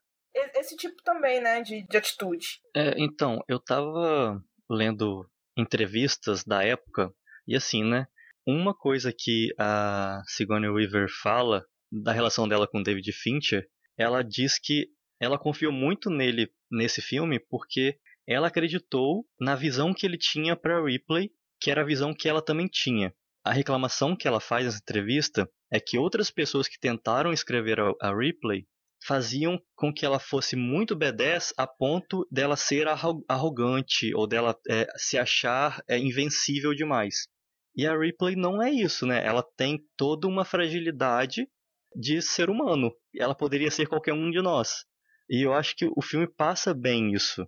[0.55, 2.45] esse tipo também, né, de, de atitude.
[2.75, 7.11] É, então, eu tava lendo entrevistas da época,
[7.47, 8.05] e assim, né?
[8.45, 14.59] Uma coisa que a Sigourney Weaver fala da relação dela com David Fincher, ela diz
[14.59, 14.87] que
[15.19, 20.83] ela confiou muito nele nesse filme porque ela acreditou na visão que ele tinha para
[20.83, 23.13] Ripley, que era a visão que ela também tinha.
[23.43, 28.13] A reclamação que ela faz nessa entrevista é que outras pessoas que tentaram escrever a,
[28.13, 28.67] Ripley
[29.05, 34.57] faziam com que ela fosse muito B10 a ponto dela ser arro- arrogante ou dela
[34.69, 37.27] é, se achar é, invencível demais.
[37.75, 39.23] E a Ripley não é isso, né?
[39.25, 41.47] Ela tem toda uma fragilidade
[41.95, 42.91] de ser humano.
[43.15, 44.83] Ela poderia ser qualquer um de nós.
[45.29, 47.47] E eu acho que o filme passa bem isso,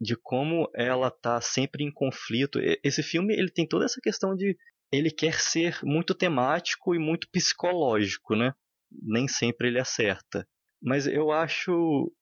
[0.00, 2.58] de como ela tá sempre em conflito.
[2.82, 4.56] Esse filme ele tem toda essa questão de
[4.92, 8.52] ele quer ser muito temático e muito psicológico, né?
[8.90, 10.46] Nem sempre ele acerta.
[10.82, 12.12] Mas eu acho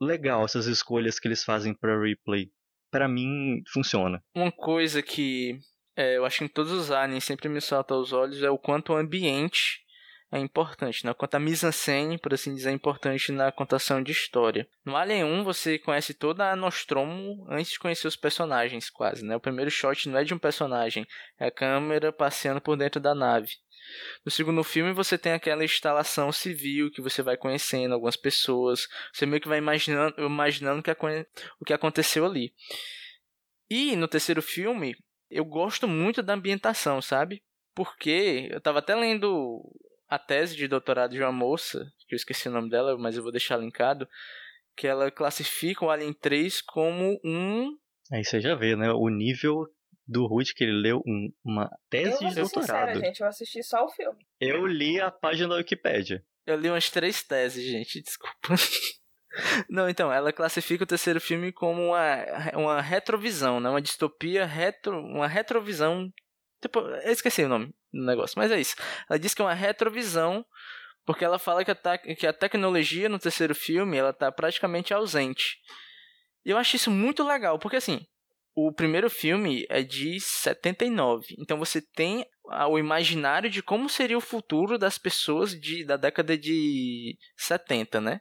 [0.00, 2.50] legal essas escolhas que eles fazem para Ripley.
[2.90, 4.22] Para mim funciona.
[4.34, 5.58] Uma coisa que
[5.96, 8.56] é, eu acho que em todos os aliens sempre me salta aos olhos é o
[8.56, 9.80] quanto o ambiente
[10.30, 11.14] é importante, né?
[11.14, 14.68] quanto a mise-en-scène, por assim dizer, é importante na contação de história.
[14.84, 19.24] No Alien 1 você conhece toda a Nostromo antes de conhecer os personagens, quase.
[19.24, 19.34] Né?
[19.36, 21.06] O primeiro shot não é de um personagem,
[21.38, 23.48] é a câmera passeando por dentro da nave.
[24.22, 29.24] No segundo filme você tem aquela instalação civil que você vai conhecendo algumas pessoas, você
[29.24, 32.52] meio que vai imaginando, imaginando que o que aconteceu ali.
[33.70, 34.94] E no terceiro filme,
[35.30, 37.42] eu gosto muito da ambientação, sabe?
[37.78, 39.62] porque eu tava até lendo
[40.08, 43.22] a tese de doutorado de uma moça, que eu esqueci o nome dela, mas eu
[43.22, 44.08] vou deixar linkado,
[44.76, 47.76] que ela classifica o Alien 3 como um.
[48.10, 48.90] Aí você já vê, né?
[48.90, 49.66] O nível
[50.06, 52.88] do Ruth que ele leu um, uma tese eu vou de doutorado.
[52.88, 54.26] sincera, gente, eu assisti só o filme.
[54.40, 56.24] Eu li a página da Wikipédia.
[56.46, 58.34] Eu li umas três teses, gente, desculpa.
[59.68, 63.68] Não, então, ela classifica o terceiro filme como uma, uma retrovisão, né?
[63.68, 64.98] Uma distopia retro.
[64.98, 66.10] Uma retrovisão.
[66.62, 68.76] Tipo, eu esqueci o nome do negócio, mas é isso.
[69.08, 70.44] Ela diz que é uma retrovisão,
[71.04, 75.58] porque ela fala que a, que a tecnologia no terceiro filme ela tá praticamente ausente.
[76.44, 78.06] E eu acho isso muito legal, porque assim,
[78.54, 81.36] o primeiro filme é de 79.
[81.38, 82.26] Então você tem
[82.68, 88.20] o imaginário de como seria o futuro das pessoas de, da década de 70, né?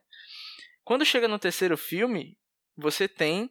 [0.83, 2.37] Quando chega no terceiro filme,
[2.75, 3.49] você tem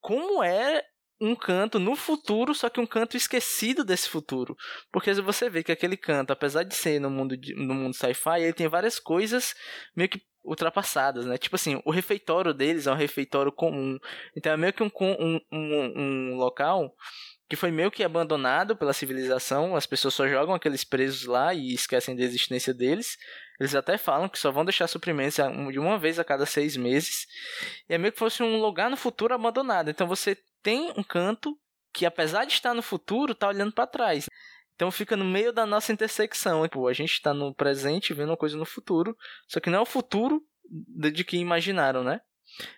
[0.00, 0.82] como é
[1.20, 4.56] um canto no futuro, só que um canto esquecido desse futuro.
[4.92, 8.40] Porque você vê que aquele canto, apesar de ser no mundo, de, no mundo sci-fi,
[8.40, 9.54] ele tem várias coisas
[9.96, 11.36] meio que ultrapassadas, né?
[11.36, 13.98] Tipo assim, o refeitório deles é um refeitório comum.
[14.36, 15.92] Então é meio que um, um, um,
[16.32, 16.94] um local
[17.48, 19.74] que foi meio que abandonado pela civilização.
[19.74, 23.16] As pessoas só jogam aqueles presos lá e esquecem da existência deles.
[23.58, 25.36] Eles até falam que só vão deixar suprimentos
[25.72, 27.26] de uma vez a cada seis meses.
[27.88, 29.90] E é meio que fosse um lugar no futuro abandonado.
[29.90, 30.36] Então você
[30.68, 31.58] tem um canto
[31.94, 34.26] que, apesar de estar no futuro, está olhando para trás.
[34.74, 36.62] Então fica no meio da nossa intersecção.
[36.62, 39.86] A gente está no presente vendo uma coisa no futuro, só que não é o
[39.86, 42.20] futuro de que imaginaram, né?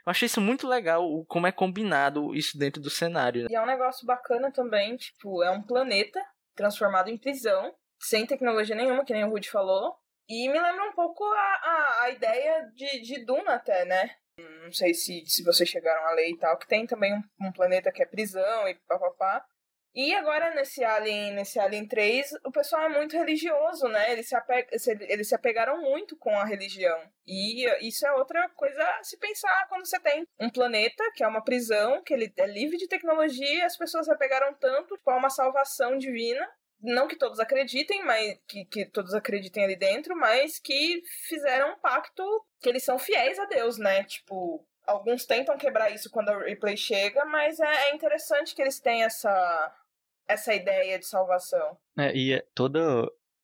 [0.07, 3.43] Eu achei isso muito legal, como é combinado isso dentro do cenário.
[3.43, 3.49] Né?
[3.51, 6.25] E é um negócio bacana também, tipo, é um planeta
[6.55, 9.97] transformado em prisão, sem tecnologia nenhuma, que nem o Rudy falou.
[10.31, 14.15] E me lembra um pouco a, a, a ideia de, de Duna até, né?
[14.63, 17.53] Não sei se, se vocês chegaram a ler e tal, que tem também um, um
[17.53, 19.45] planeta que é prisão e papapá.
[19.93, 24.13] E agora nesse Alien, nesse Alien 3, o pessoal é muito religioso, né?
[24.13, 24.69] Eles se, apeg
[25.09, 26.97] eles se apegaram muito com a religião.
[27.27, 31.27] E isso é outra coisa a se pensar quando você tem um planeta que é
[31.27, 35.29] uma prisão, que ele é livre de tecnologia, as pessoas se apegaram tanto com uma
[35.29, 36.49] salvação divina.
[36.83, 41.79] Não que todos acreditem, mas que, que todos acreditem ali dentro, mas que fizeram um
[41.79, 42.23] pacto
[42.61, 44.05] que eles são fiéis a Deus, né?
[44.05, 48.81] Tipo, alguns tentam quebrar isso quando a replay chega, mas é, é interessante que eles
[48.81, 49.77] tenham essa,
[50.29, 51.77] essa ideia de salvação.
[51.99, 52.81] É, e é toda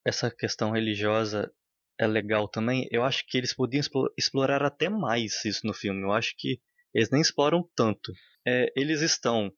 [0.05, 1.53] essa questão religiosa
[1.99, 2.87] é legal também.
[2.91, 3.83] Eu acho que eles podiam
[4.17, 6.03] explorar até mais isso no filme.
[6.03, 6.61] Eu acho que
[6.95, 8.13] eles nem exploram tanto.
[8.47, 9.51] É, eles estão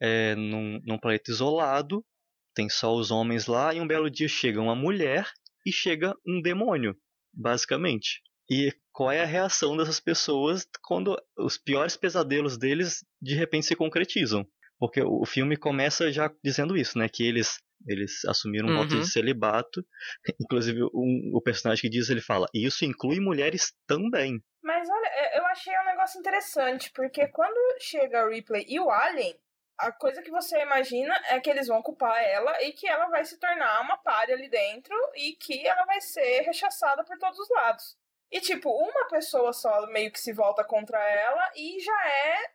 [0.00, 2.04] é, num, num planeta isolado,
[2.54, 5.28] tem só os homens lá, e um belo dia chega uma mulher
[5.64, 6.96] e chega um demônio,
[7.32, 8.22] basicamente.
[8.50, 13.76] E qual é a reação dessas pessoas quando os piores pesadelos deles de repente se
[13.76, 14.46] concretizam?
[14.78, 17.08] Porque o filme começa já dizendo isso, né?
[17.08, 18.78] Que eles eles assumiram um uhum.
[18.78, 19.84] voto de celibato.
[20.40, 24.40] Inclusive, um, o personagem que diz, ele fala, e isso inclui mulheres também.
[24.62, 28.90] Mas olha, é, eu achei um negócio interessante, porque quando chega a Ripley e o
[28.90, 29.34] Alien,
[29.82, 33.24] a coisa que você imagina é que eles vão culpar ela e que ela vai
[33.24, 37.50] se tornar uma palha ali dentro e que ela vai ser rechaçada por todos os
[37.50, 37.98] lados.
[38.30, 42.52] E, tipo, uma pessoa só meio que se volta contra ela e já é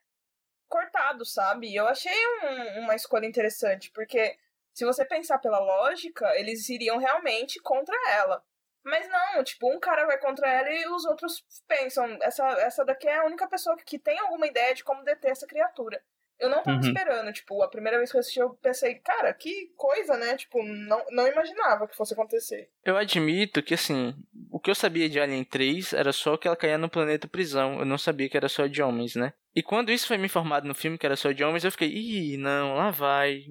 [0.69, 1.75] cortado, sabe?
[1.75, 4.37] Eu achei um, uma escolha interessante, porque
[4.73, 8.43] se você pensar pela lógica, eles iriam realmente contra ela.
[8.83, 13.07] Mas não, tipo, um cara vai contra ela e os outros pensam, essa, essa daqui
[13.07, 16.01] é a única pessoa que tem alguma ideia de como deter essa criatura.
[16.39, 16.87] Eu não tava uhum.
[16.87, 20.37] esperando, tipo, a primeira vez que eu assisti eu pensei, cara, que coisa, né?
[20.37, 22.69] Tipo, não, não imaginava que fosse acontecer.
[22.85, 24.15] Eu admito que, assim,
[24.51, 27.79] o que eu sabia de Alien 3 era só que ela caía no planeta prisão.
[27.79, 29.33] Eu não sabia que era só de homens, né?
[29.55, 31.89] E quando isso foi me informado no filme que era só de homens, eu fiquei,
[31.89, 33.45] ih, não, lá vai.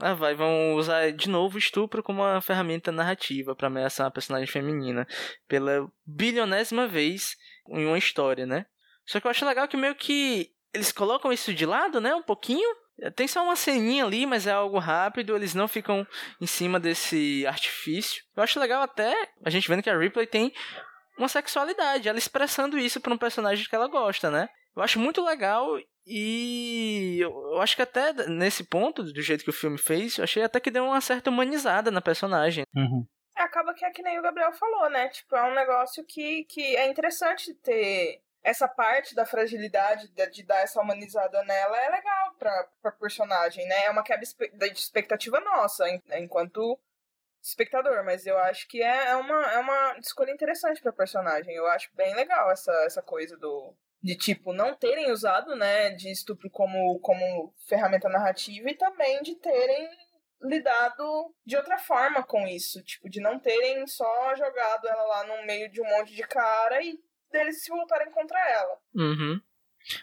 [0.00, 4.10] Lá vai, vão usar de novo o estupro como uma ferramenta narrativa para ameaçar uma
[4.10, 5.06] personagem feminina.
[5.46, 7.36] Pela bilionésima vez
[7.68, 8.66] em uma história, né?
[9.06, 12.14] Só que eu acho legal que meio que eles colocam isso de lado, né?
[12.14, 12.68] Um pouquinho.
[13.16, 15.34] Tem só uma ceninha ali, mas é algo rápido.
[15.34, 16.06] Eles não ficam
[16.40, 18.22] em cima desse artifício.
[18.36, 20.52] Eu acho legal até a gente vendo que a Ripley tem
[21.16, 24.48] uma sexualidade, ela expressando isso para um personagem que ela gosta, né?
[24.76, 29.54] Eu acho muito legal e eu acho que até nesse ponto, do jeito que o
[29.54, 32.64] filme fez, eu achei até que deu uma certa humanizada na personagem.
[32.74, 33.06] Uhum.
[33.36, 35.08] Acaba que é que nem o Gabriel falou, né?
[35.08, 40.42] Tipo, é um negócio que, que é interessante ter essa parte da fragilidade de, de,
[40.44, 43.86] dar essa humanizada nela é legal pra, pra personagem, né?
[43.86, 46.78] É uma quebra de expectativa nossa, enquanto
[47.42, 51.54] espectador, mas eu acho que é, é, uma, é uma escolha interessante pra personagem.
[51.54, 53.74] Eu acho bem legal essa, essa coisa do.
[54.02, 59.34] De tipo, não terem usado, né, de estupro como, como ferramenta narrativa e também de
[59.36, 59.88] terem
[60.42, 65.46] lidado de outra forma com isso, tipo, de não terem só jogado ela lá no
[65.46, 66.98] meio de um monte de cara e
[67.34, 68.78] deles se voltarem contra ela.
[68.94, 69.40] Uhum.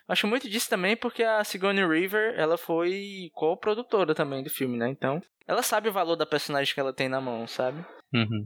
[0.07, 4.89] Acho muito disso também porque a Sigourney River, ela foi co-produtora também do filme, né?
[4.89, 7.83] Então, ela sabe o valor da personagem que ela tem na mão, sabe?
[8.13, 8.45] Uhum.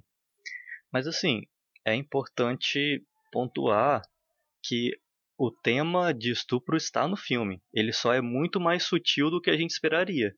[0.91, 1.41] Mas assim,
[1.84, 4.02] é importante pontuar
[4.63, 4.91] que
[5.38, 7.62] o tema de estupro está no filme.
[7.74, 10.34] Ele só é muito mais sutil do que a gente esperaria.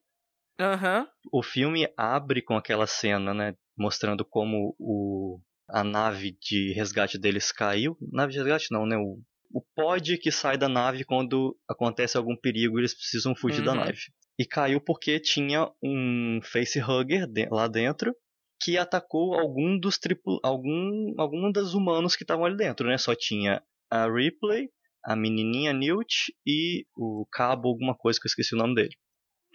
[0.59, 1.07] Aham.
[1.31, 3.53] O filme abre com aquela cena, né?
[3.77, 7.97] Mostrando como o, a nave de resgate deles caiu.
[8.11, 8.97] Nave de resgate não, né?
[8.97, 9.19] O,
[9.51, 13.71] o pod que sai da nave quando acontece algum perigo e eles precisam fugir da
[13.71, 13.77] Uhum.
[13.79, 13.97] nave.
[14.39, 18.15] E caiu porque tinha um facehugger de- lá dentro
[18.61, 22.97] que atacou algum dos tripul algum algum dos humanos que estavam ali dentro, né?
[22.97, 24.69] Só tinha a Ripley,
[25.05, 28.95] a menininha Newt e o cabo alguma coisa que eu esqueci o nome dele.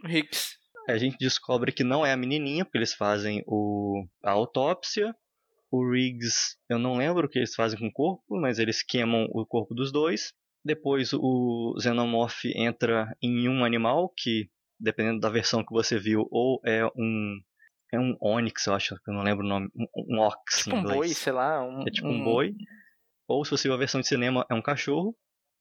[0.04, 0.56] Hicks.
[0.88, 5.14] A gente descobre que não é a menininha, porque eles fazem o, a autópsia.
[5.72, 9.26] O Riggs, eu não lembro o que eles fazem com o corpo, mas eles queimam
[9.30, 10.34] o corpo dos dois.
[10.62, 16.60] Depois o Xenomorph entra em um animal que, dependendo da versão que você viu, ou
[16.62, 17.40] é um
[17.90, 20.70] é um Onyx, eu acho, que eu não lembro o nome, um, um Ox Tipo
[20.70, 20.98] em um inglês.
[20.98, 21.62] boi, sei lá.
[21.62, 22.54] Um, É tipo um boi.
[23.28, 25.16] Ou se você viu a versão de cinema, é um cachorro.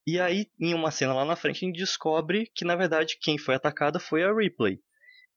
[0.08, 3.38] E aí, em uma cena lá na frente, a gente descobre que, na verdade, quem
[3.38, 4.80] foi atacada foi a Ripley.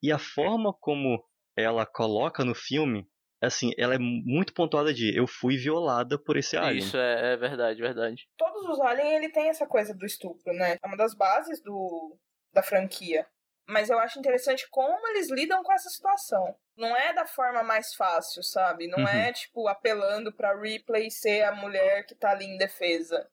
[0.02, 1.22] E a forma como
[1.56, 3.06] ela coloca no filme,
[3.44, 6.78] assim, ela é muito pontuada de eu fui violada por esse alien.
[6.78, 8.28] Isso, é, é verdade, verdade.
[8.36, 10.78] Todos os Alien, ele tem essa coisa do estupro, né?
[10.82, 12.16] É uma das bases do,
[12.52, 13.26] da franquia.
[13.66, 16.54] Mas eu acho interessante como eles lidam com essa situação.
[16.76, 18.86] Não é da forma mais fácil, sabe?
[18.88, 19.08] Não Uhum.
[19.08, 23.26] é, tipo, apelando pra Ripley ser a mulher que tá ali em defesa.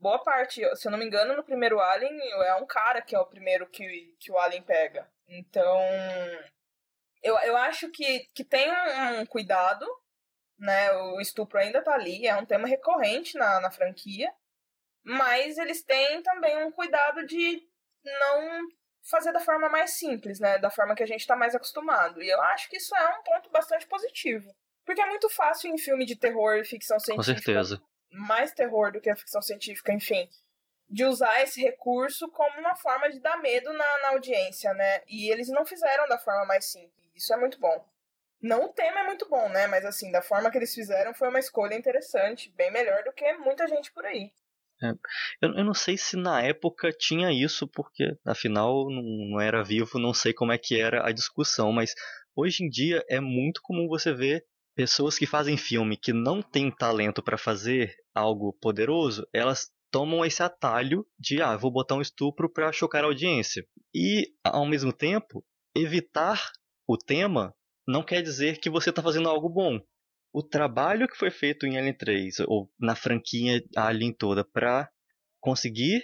[0.00, 3.18] Boa parte, se eu não me engano, no primeiro Alien, é um cara que é
[3.18, 5.06] o primeiro que, que o Alien pega.
[5.28, 5.78] Então,
[7.24, 9.86] eu, eu acho que, que tem um, um cuidado,
[10.58, 10.92] né?
[10.92, 14.30] O estupro ainda tá ali, é um tema recorrente na, na franquia.
[15.02, 17.62] Mas eles têm também um cuidado de
[18.04, 18.68] não
[19.10, 20.58] fazer da forma mais simples, né?
[20.58, 22.22] Da forma que a gente tá mais acostumado.
[22.22, 24.54] E eu acho que isso é um ponto bastante positivo.
[24.84, 27.82] Porque é muito fácil em filme de terror e ficção Com científica certeza.
[28.10, 30.28] mais terror do que a ficção científica, enfim,
[30.88, 35.02] de usar esse recurso como uma forma de dar medo na, na audiência, né?
[35.08, 37.03] E eles não fizeram da forma mais simples.
[37.14, 37.84] Isso é muito bom.
[38.42, 39.66] Não o tema é muito bom, né?
[39.66, 43.32] Mas assim, da forma que eles fizeram foi uma escolha interessante, bem melhor do que
[43.34, 44.30] muita gente por aí.
[45.40, 49.98] Eu, eu não sei se na época tinha isso, porque afinal não, não era vivo,
[49.98, 51.94] não sei como é que era a discussão, mas
[52.34, 56.70] hoje em dia é muito comum você ver pessoas que fazem filme que não têm
[56.70, 62.50] talento para fazer algo poderoso, elas tomam esse atalho de ah, vou botar um estupro
[62.52, 63.64] para chocar a audiência.
[63.94, 66.50] E ao mesmo tempo, evitar
[66.86, 67.54] o tema
[67.86, 69.80] não quer dizer que você está fazendo algo bom
[70.34, 74.90] o trabalho que foi feito em Alien 3, ou na franquia Alien toda, para
[75.40, 76.02] conseguir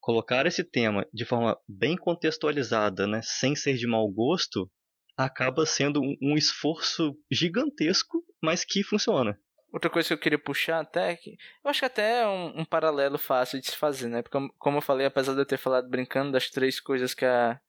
[0.00, 4.70] colocar esse tema de forma bem contextualizada, né, sem ser de mau gosto,
[5.14, 9.38] acaba sendo um, um esforço gigantesco, mas que funciona.
[9.70, 12.64] Outra coisa que eu queria puxar até, que eu acho que até é um, um
[12.64, 14.22] paralelo fácil de se fazer, né?
[14.22, 17.60] Porque, como eu falei, apesar de eu ter falado brincando das três coisas que a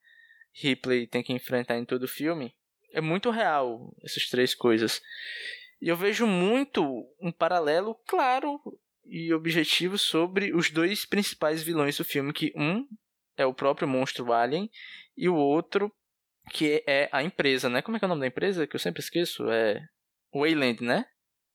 [0.60, 2.54] Ripley tem que enfrentar em todo o filme,
[2.92, 5.02] é muito real essas três coisas.
[5.82, 6.84] E eu vejo muito
[7.22, 8.60] um paralelo claro
[9.06, 12.88] e objetivo sobre os dois principais vilões do filme, que um
[13.38, 14.70] é o próprio monstro Alien
[15.16, 15.94] e o outro
[16.52, 17.82] que é a empresa, né?
[17.82, 18.66] Como é que é o nome da empresa?
[18.66, 19.50] Que eu sempre esqueço.
[19.52, 19.86] É
[20.34, 21.06] Wayland, né?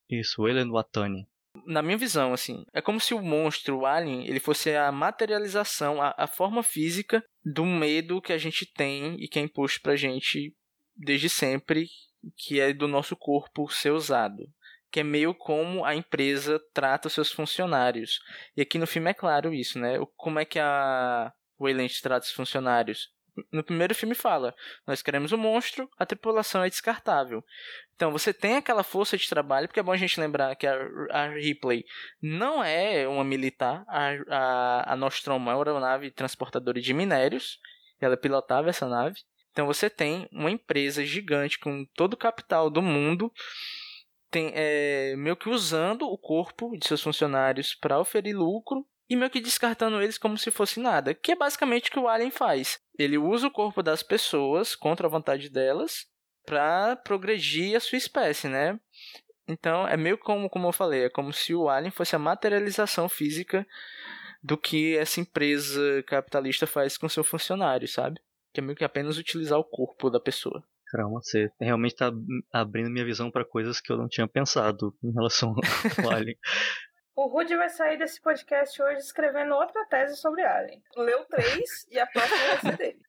[0.08, 1.26] Isso, Wayland Watani.
[1.66, 6.00] Na minha visão, assim, é como se o monstro, o alien, ele fosse a materialização,
[6.00, 9.96] a, a forma física do medo que a gente tem e que é imposto pra
[9.96, 10.54] gente
[10.96, 11.88] desde sempre,
[12.36, 14.42] que é do nosso corpo ser usado.
[14.90, 18.20] Que é meio como a empresa trata os seus funcionários.
[18.56, 19.96] E aqui no filme é claro isso, né?
[20.16, 23.10] Como é que a Wayland trata os funcionários?
[23.50, 24.54] No primeiro filme fala,
[24.86, 27.42] nós queremos o monstro, a tripulação é descartável.
[27.96, 30.76] Então você tem aquela força de trabalho, porque é bom a gente lembrar que a,
[31.10, 31.86] a Ripley
[32.20, 37.58] não é uma militar, a, a, a Nostromo é uma aeronave transportadora de minérios,
[38.00, 39.20] ela pilotava essa nave.
[39.50, 43.32] Então você tem uma empresa gigante com todo o capital do mundo,
[44.30, 49.30] tem, é, meio que usando o corpo de seus funcionários para oferir lucro e meio
[49.30, 52.80] que descartando eles como se fosse nada, que é basicamente o que o Alien faz.
[52.98, 56.06] Ele usa o corpo das pessoas contra a vontade delas
[56.46, 58.78] para progredir a sua espécie, né?
[59.46, 63.08] Então é meio como, como eu falei, é como se o Alien fosse a materialização
[63.08, 63.66] física
[64.42, 68.20] do que essa empresa capitalista faz com seu funcionário, sabe?
[68.52, 70.62] que é meio que apenas utilizar o corpo da pessoa.
[70.86, 72.12] Caramba, você realmente tá
[72.52, 76.36] abrindo minha visão para coisas que eu não tinha pensado em relação ao Alien.
[77.14, 80.82] O Rudy vai sair desse podcast hoje escrevendo outra tese sobre Alien.
[80.96, 83.02] Leu três e a próxima vai ser dele.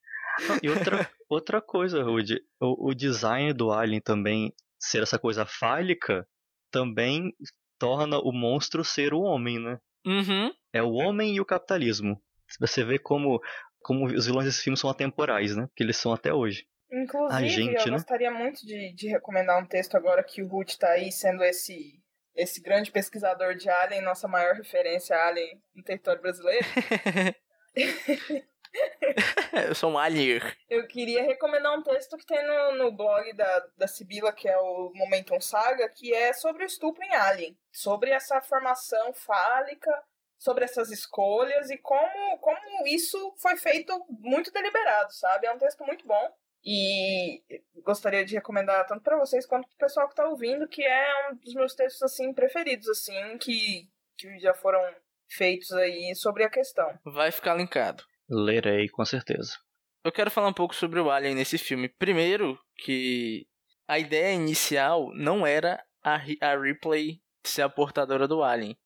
[0.62, 6.28] E outra, outra coisa, Rudy, o, o design do Alien também ser essa coisa fálica
[6.70, 7.34] também
[7.80, 9.80] torna o monstro ser o homem, né?
[10.06, 10.52] Uhum.
[10.74, 12.22] É o homem e o capitalismo.
[12.60, 13.40] Você vê como,
[13.80, 15.70] como os vilões desse filme são atemporais, né?
[15.76, 16.66] Que eles são até hoje.
[16.92, 17.94] Inclusive, gente, eu né?
[17.94, 22.03] gostaria muito de, de recomendar um texto agora que o Ruth tá aí sendo esse,
[22.36, 26.66] esse grande pesquisador de Alien, nossa maior referência a Alien no território brasileiro.
[29.68, 30.42] eu sou um alien.
[30.70, 34.58] Eu queria recomendar um texto que tem no, no blog da, da Sibila, que é
[34.58, 37.58] o Momentum Saga, que é sobre o estupro em Alien.
[37.72, 39.92] Sobre essa formação fálica,
[40.38, 45.48] sobre essas escolhas e como, como isso foi feito muito deliberado, sabe?
[45.48, 46.36] É um texto muito bom.
[46.66, 47.42] E
[47.84, 51.30] gostaria de recomendar tanto para vocês quanto para o pessoal que está ouvindo, que é
[51.30, 54.82] um dos meus textos assim preferidos, assim, que, que já foram
[55.30, 56.98] feitos aí sobre a questão.
[57.04, 58.04] Vai ficar linkado.
[58.30, 59.58] Lerei, com certeza.
[60.04, 61.90] Eu quero falar um pouco sobre o Alien nesse filme.
[61.90, 63.46] Primeiro, que
[63.88, 68.78] a ideia inicial não era a, a Ripley ser a portadora do Alien.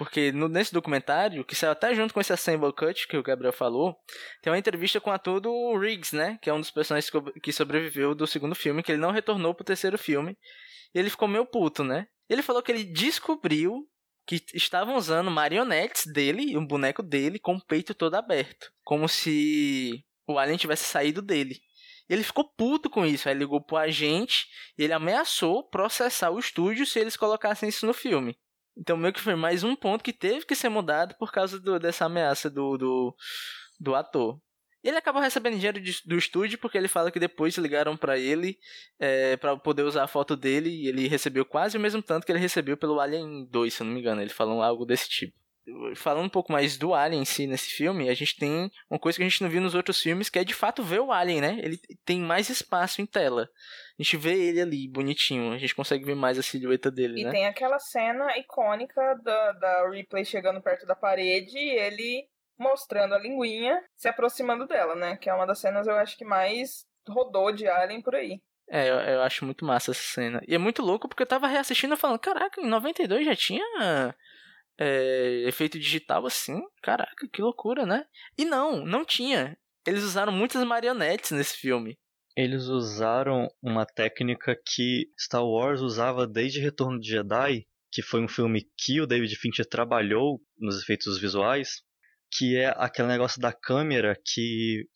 [0.00, 3.52] Porque no, nesse documentário, que saiu até junto com esse Assemble Cut que o Gabriel
[3.52, 3.94] falou,
[4.40, 6.38] tem uma entrevista com o ator do Riggs, né?
[6.40, 9.62] Que é um dos personagens que sobreviveu do segundo filme, que ele não retornou pro
[9.62, 10.38] terceiro filme.
[10.94, 12.06] E ele ficou meio puto, né?
[12.30, 13.86] Ele falou que ele descobriu
[14.26, 18.72] que estavam usando marionetes dele, um boneco dele, com o peito todo aberto.
[18.82, 21.60] Como se o alien tivesse saído dele.
[22.08, 24.46] Ele ficou puto com isso, aí ligou pro agente
[24.78, 28.34] e ele ameaçou processar o estúdio se eles colocassem isso no filme.
[28.80, 31.78] Então meio que foi mais um ponto que teve que ser mudado por causa do,
[31.78, 33.14] dessa ameaça do, do,
[33.78, 34.40] do ator.
[34.82, 38.58] Ele acabou recebendo dinheiro de, do estúdio porque ele fala que depois ligaram para ele
[38.98, 42.32] é, para poder usar a foto dele e ele recebeu quase o mesmo tanto que
[42.32, 44.22] ele recebeu pelo Alien 2, se não me engano.
[44.22, 45.38] Ele falou algo desse tipo.
[45.94, 49.16] Falando um pouco mais do Alien em si nesse filme, a gente tem uma coisa
[49.16, 51.40] que a gente não viu nos outros filmes, que é de fato ver o Alien,
[51.40, 51.58] né?
[51.62, 53.48] Ele tem mais espaço em tela.
[53.98, 55.52] A gente vê ele ali, bonitinho.
[55.52, 57.30] A gente consegue ver mais a silhueta dele, E né?
[57.30, 62.26] tem aquela cena icônica da, da Ripley chegando perto da parede e ele
[62.58, 65.16] mostrando a linguinha, se aproximando dela, né?
[65.16, 68.40] Que é uma das cenas eu acho que mais rodou de Alien por aí.
[68.68, 70.40] É, eu, eu acho muito massa essa cena.
[70.46, 74.14] E é muito louco porque eu tava reassistindo e falando, caraca, em 92 já tinha
[74.80, 76.58] é, efeito digital assim?
[76.82, 78.06] Caraca, que loucura, né?
[78.38, 79.56] E não, não tinha.
[79.86, 81.98] Eles usaram muitas marionetes nesse filme.
[82.34, 88.28] Eles usaram uma técnica que Star Wars usava desde Retorno de Jedi, que foi um
[88.28, 91.82] filme que o David Fincher trabalhou nos efeitos visuais,
[92.32, 94.86] que é aquele negócio da câmera que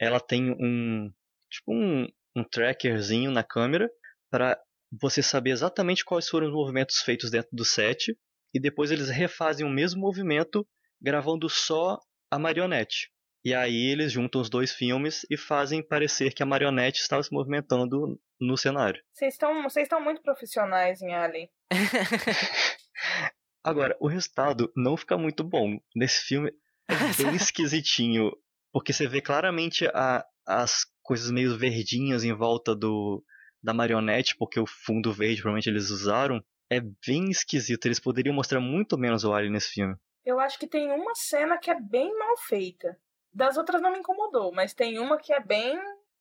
[0.00, 1.10] ela tem um
[1.50, 2.06] tipo um,
[2.36, 3.90] um trackerzinho na câmera
[4.30, 4.58] para
[5.00, 8.16] você saber exatamente quais foram os movimentos feitos dentro do set
[8.56, 10.66] e depois eles refazem o mesmo movimento
[10.98, 12.00] gravando só
[12.30, 13.10] a marionete.
[13.44, 17.30] E aí eles juntam os dois filmes e fazem parecer que a marionete estava se
[17.30, 19.02] movimentando no cenário.
[19.12, 21.50] Vocês estão vocês estão muito profissionais em Alien.
[23.62, 25.78] Agora, o resultado não fica muito bom.
[25.94, 26.50] Nesse filme
[26.88, 28.32] é bem esquisitinho,
[28.72, 33.22] porque você vê claramente a, as coisas meio verdinhas em volta do
[33.62, 36.42] da marionete, porque o fundo verde provavelmente eles usaram.
[36.70, 39.94] É bem esquisito, eles poderiam mostrar muito menos o Alien nesse filme.
[40.24, 42.98] Eu acho que tem uma cena que é bem mal feita.
[43.32, 45.78] Das outras não me incomodou, mas tem uma que é bem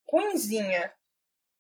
[0.08, 0.94] ruinzinha.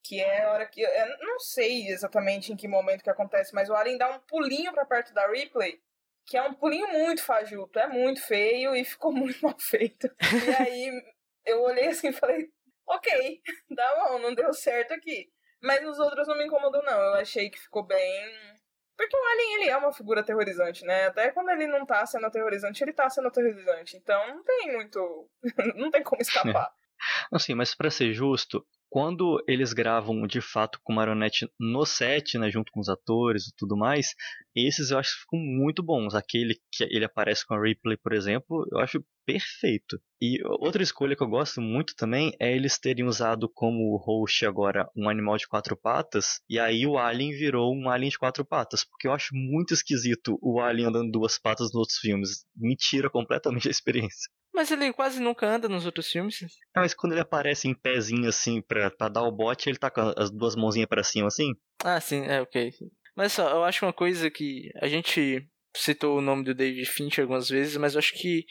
[0.04, 0.82] Que é a hora que.
[0.82, 4.72] Eu não sei exatamente em que momento que acontece, mas o Alien dá um pulinho
[4.72, 5.82] pra perto da Ripley,
[6.26, 10.08] que é um pulinho muito fajuto, é muito feio e ficou muito mal feito.
[10.46, 10.92] E aí
[11.46, 12.50] eu olhei assim e falei,
[12.88, 15.32] ok, dá bom, não deu certo aqui.
[15.62, 17.00] Mas os outros não me incomodou, não.
[17.00, 18.36] Eu achei que ficou bem.
[18.98, 21.08] Porque o Alien, ele é uma figura aterrorizante, né?
[21.08, 23.98] Até quando ele não tá sendo aterrorizante, ele tá sendo aterrorizante.
[23.98, 25.30] Então não tem muito.
[25.76, 26.72] não tem como escapar.
[27.32, 32.50] Assim, mas para ser justo, quando eles gravam de fato com marionete no set, né,
[32.50, 34.16] junto com os atores e tudo mais,
[34.56, 36.16] esses eu acho que ficam muito bons.
[36.16, 40.00] Aquele que ele aparece com a Ripley, por exemplo, eu acho perfeito.
[40.22, 44.90] E outra escolha que eu gosto muito também é eles terem usado como host agora
[44.96, 48.84] um animal de quatro patas, e aí o Alien virou um Alien de quatro patas,
[48.84, 52.46] porque eu acho muito esquisito o Alien andando duas patas nos outros filmes.
[52.56, 54.30] Me tira completamente a experiência.
[54.54, 56.40] Mas ele quase nunca anda nos outros filmes.
[56.74, 59.92] Ah, mas quando ele aparece em pezinho assim pra, pra dar o bote, ele tá
[59.92, 61.52] com as duas mãozinhas para cima assim?
[61.84, 62.72] Ah, sim, é ok.
[63.18, 65.46] Mas só, eu acho uma coisa que a gente
[65.76, 68.46] citou o nome do David Fincher algumas vezes, mas eu acho que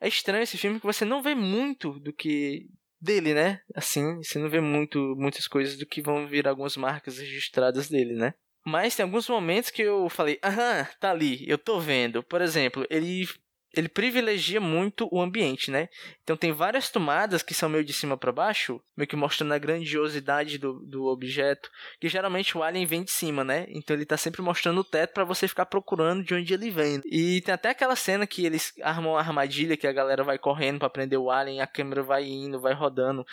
[0.00, 2.68] é estranho esse filme que você não vê muito do que
[3.00, 3.60] dele, né?
[3.74, 8.14] Assim, você não vê muito, muitas coisas do que vão vir algumas marcas registradas dele,
[8.14, 8.34] né?
[8.64, 12.22] Mas tem alguns momentos que eu falei, aham, tá ali, eu tô vendo.
[12.22, 13.26] Por exemplo, ele
[13.74, 15.88] ele privilegia muito o ambiente, né?
[16.22, 19.58] Então tem várias tomadas que são meio de cima para baixo, meio que mostrando a
[19.58, 23.66] grandiosidade do, do objeto, que geralmente o alien vem de cima, né?
[23.68, 27.00] Então ele tá sempre mostrando o teto para você ficar procurando de onde ele vem.
[27.06, 30.80] E tem até aquela cena que eles armam a armadilha que a galera vai correndo
[30.80, 33.24] para prender o alien, a câmera vai indo, vai rodando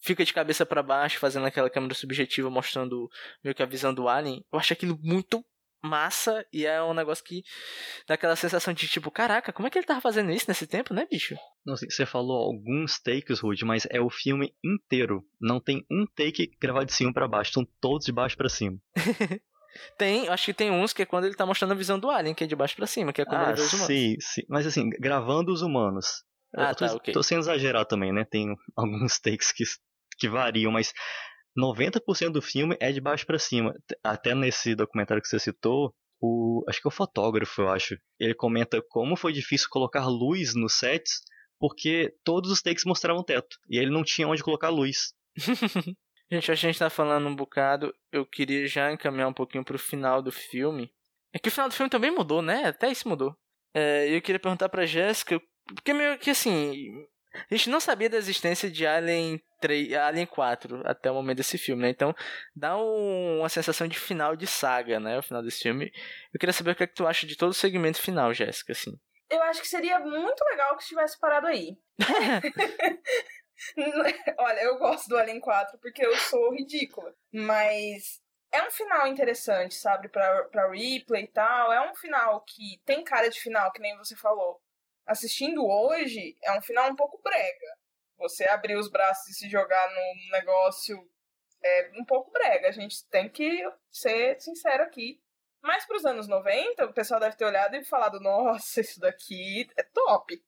[0.00, 3.10] fica de cabeça para baixo, fazendo aquela câmera subjetiva mostrando
[3.42, 4.44] meio que a visão do alien.
[4.50, 5.44] Eu acho aquilo muito
[5.82, 7.42] massa e é um negócio que
[8.06, 10.92] dá aquela sensação de tipo, caraca, como é que ele tava fazendo isso nesse tempo,
[10.92, 11.36] né, bicho?
[11.64, 15.22] Não você falou alguns takes, Rude, mas é o filme inteiro.
[15.40, 18.78] Não tem um take gravado de cima para baixo, são todos de baixo para cima.
[19.96, 22.34] tem, acho que tem uns que é quando ele tá mostrando a visão do alien,
[22.34, 23.86] que é de baixo para cima, que é quando ah, ele vê os humanos.
[23.86, 26.24] Sim, sim, mas assim, gravando os humanos.
[26.54, 27.14] Ah, eu tô, tá, ok.
[27.14, 28.24] tô sem exagerar também, né?
[28.24, 29.64] Tem alguns takes que,
[30.18, 30.92] que variam, mas
[31.56, 33.74] 90% do filme é de baixo para cima.
[34.02, 37.98] Até nesse documentário que você citou, o acho que é o fotógrafo, eu acho.
[38.18, 41.20] Ele comenta como foi difícil colocar luz nos sets,
[41.58, 45.12] porque todos os takes mostravam teto e ele não tinha onde colocar luz.
[46.30, 50.22] gente, a gente tá falando um bocado, eu queria já encaminhar um pouquinho pro final
[50.22, 50.90] do filme.
[51.32, 52.64] É que o final do filme também mudou, né?
[52.64, 53.36] Até isso mudou.
[53.74, 55.40] É, eu queria perguntar pra Jéssica,
[55.74, 57.06] porque meio que assim,
[57.50, 61.58] a gente não sabia da existência de Alien 3, Alien 4 até o momento desse
[61.58, 61.90] filme, né?
[61.90, 62.14] Então
[62.54, 65.18] dá um, uma sensação de final de saga, né?
[65.18, 65.92] O final desse filme.
[66.32, 68.72] Eu queria saber o que é que tu acha de todo o segmento final, Jéssica,
[68.72, 68.98] assim.
[69.30, 71.76] Eu acho que seria muito legal que estivesse parado aí.
[74.38, 77.14] Olha, eu gosto do Alien 4 porque eu sou ridícula.
[77.32, 78.20] Mas
[78.52, 80.08] é um final interessante, sabe?
[80.08, 81.72] Pra, pra replay e tal.
[81.72, 84.60] É um final que tem cara de final, que nem você falou.
[85.08, 87.78] Assistindo hoje, é um final um pouco brega.
[88.18, 91.10] Você abrir os braços e se jogar num negócio
[91.64, 92.68] é um pouco brega.
[92.68, 95.18] A gente tem que ser sincero aqui.
[95.62, 99.66] Mas para os anos 90, o pessoal deve ter olhado e falado: nossa, isso daqui
[99.78, 100.44] é top.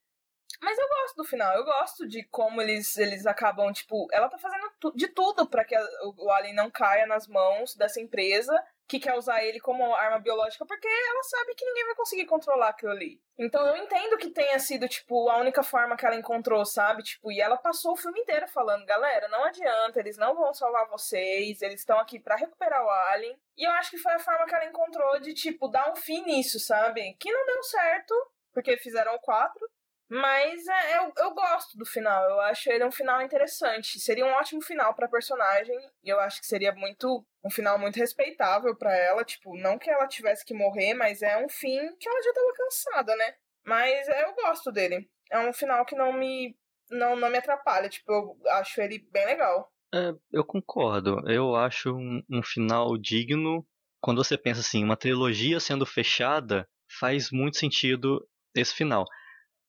[0.60, 4.36] Mas eu gosto do final, eu gosto de como eles, eles acabam, tipo, ela tá
[4.36, 5.82] fazendo de tudo para que a,
[6.18, 8.52] o Alien não caia nas mãos dessa empresa
[8.90, 12.70] que quer usar ele como arma biológica, porque ela sabe que ninguém vai conseguir controlar
[12.70, 13.22] aquilo ali.
[13.38, 17.04] Então eu entendo que tenha sido, tipo, a única forma que ela encontrou, sabe?
[17.04, 20.88] Tipo, e ela passou o filme inteiro falando, galera, não adianta, eles não vão salvar
[20.88, 23.40] vocês, eles estão aqui para recuperar o Alien.
[23.56, 26.24] E eu acho que foi a forma que ela encontrou de, tipo, dar um fim
[26.24, 27.14] nisso, sabe?
[27.20, 28.12] Que não deu certo,
[28.52, 29.70] porque fizeram o 4,
[30.10, 34.00] mas é, eu, eu gosto do final, eu acho ele um final interessante.
[34.00, 37.94] Seria um ótimo final pra personagem, e eu acho que seria muito um final muito
[37.96, 39.24] respeitável para ela.
[39.24, 42.52] Tipo, não que ela tivesse que morrer, mas é um fim que ela já tava
[42.54, 43.34] cansada, né?
[43.64, 45.08] Mas é, eu gosto dele.
[45.30, 46.56] É um final que não me,
[46.90, 49.72] não, não me atrapalha, tipo, eu acho ele bem legal.
[49.94, 51.22] É, eu concordo.
[51.30, 53.64] Eu acho um, um final digno.
[54.00, 59.04] Quando você pensa assim, uma trilogia sendo fechada, faz muito sentido esse final.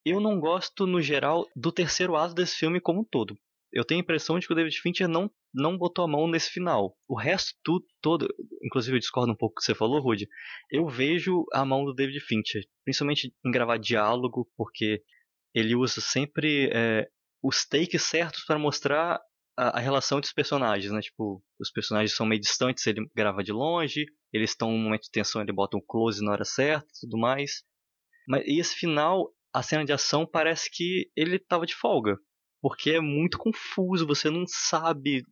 [0.05, 3.37] Eu não gosto, no geral, do terceiro ato desse filme como um todo.
[3.71, 6.49] Eu tenho a impressão de que o David Fincher não, não botou a mão nesse
[6.49, 6.97] final.
[7.07, 8.27] O resto tudo, todo,
[8.63, 10.27] inclusive eu discordo um pouco do que você falou, Rude.
[10.69, 15.01] Eu vejo a mão do David Fincher, principalmente em gravar diálogo, porque
[15.53, 17.07] ele usa sempre é,
[17.41, 19.21] os takes certos para mostrar
[19.57, 20.99] a, a, relação entre os personagens, né?
[20.99, 25.11] Tipo, os personagens são meio distantes, ele grava de longe, eles estão num momento de
[25.11, 27.63] tensão, ele bota um close na hora certa, tudo mais.
[28.27, 32.17] Mas e esse final a cena de ação parece que ele estava de folga.
[32.61, 35.23] Porque é muito confuso, você não sabe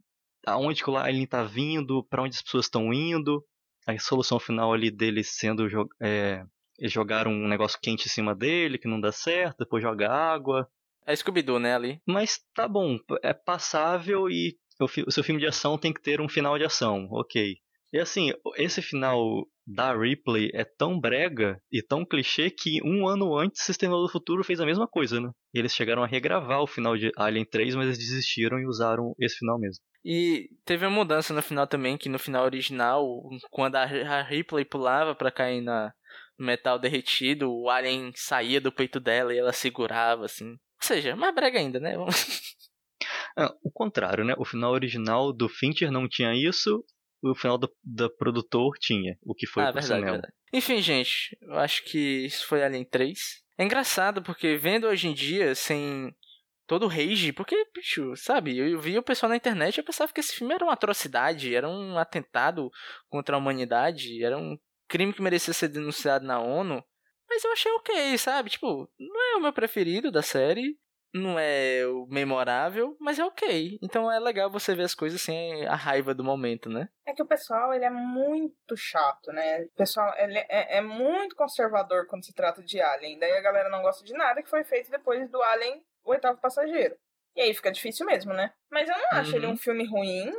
[0.46, 3.44] aonde que o alien está vindo, para onde as pessoas estão indo.
[3.88, 5.68] A solução final ali dele sendo
[6.02, 6.44] é,
[6.84, 10.68] jogar um negócio quente em cima dele, que não dá certo, depois joga água.
[11.06, 12.02] É Scooby-Doo, né, ali?
[12.06, 16.30] Mas tá bom, é passável e o seu filme de ação tem que ter um
[16.30, 17.58] final de ação, ok.
[17.92, 23.38] E assim, esse final da Ripley é tão brega e tão clichê que um ano
[23.38, 25.32] antes Sistema do Futuro fez a mesma coisa, né?
[25.54, 29.16] E eles chegaram a regravar o final de Alien 3, mas eles desistiram e usaram
[29.20, 29.84] esse final mesmo.
[30.04, 33.06] E teve uma mudança no final também, que no final original,
[33.52, 35.94] quando a Ripley pulava para cair na,
[36.38, 40.52] no metal derretido, o alien saía do peito dela e ela segurava, assim.
[40.52, 41.96] Ou seja, mais brega ainda, né?
[43.38, 44.34] ah, o contrário, né?
[44.38, 46.84] O final original do Fincher não tinha isso,
[47.22, 50.34] o final do, do produtor tinha, o que foi ah, verdade, verdade.
[50.54, 53.44] Enfim, gente, eu acho que isso foi Alien 3.
[53.58, 56.16] É engraçado porque vendo hoje em dia, sem
[56.66, 60.14] todo o rage, porque, bicho, sabe, eu vi o pessoal na internet e eu pensava
[60.14, 62.70] que esse filme era uma atrocidade, era um atentado
[63.10, 64.58] contra a humanidade, era um
[64.88, 66.84] crime que merecia ser denunciado na ONU.
[67.28, 68.50] Mas eu achei ok, sabe?
[68.52, 70.78] Tipo, não é o meu preferido da série,
[71.14, 73.80] não é o memorável, mas é ok.
[73.82, 76.90] Então é legal você ver as coisas sem a raiva do momento, né?
[77.06, 79.64] É que o pessoal, ele é muito chato, né?
[79.64, 83.18] O pessoal, ele é, é muito conservador quando se trata de Alien.
[83.20, 86.40] Daí a galera não gosta de nada que foi feito depois do Alien, o oitavo
[86.40, 86.96] passageiro.
[87.36, 88.52] E aí fica difícil mesmo, né?
[88.72, 89.38] Mas eu não acho Uhum.
[89.38, 90.32] ele um filme ruim.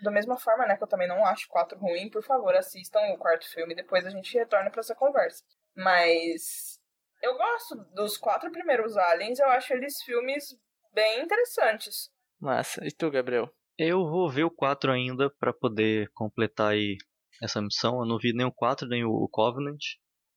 [0.00, 2.08] Da mesma forma, né, que eu também não acho quatro ruim.
[2.08, 3.74] Por favor, assistam o quarto filme.
[3.74, 5.42] Depois a gente retorna pra essa conversa.
[5.76, 6.77] Mas
[7.22, 9.38] eu gosto dos quatro primeiros Aliens.
[9.38, 10.56] Eu acho eles filmes
[10.94, 12.10] bem interessantes.
[12.40, 12.86] Massa.
[12.86, 13.52] E tu, Gabriel?
[13.76, 16.96] Eu vou ver o 4 ainda pra poder completar aí
[17.42, 18.00] essa missão.
[18.00, 19.82] Eu não vi nem o 4 nem o Covenant.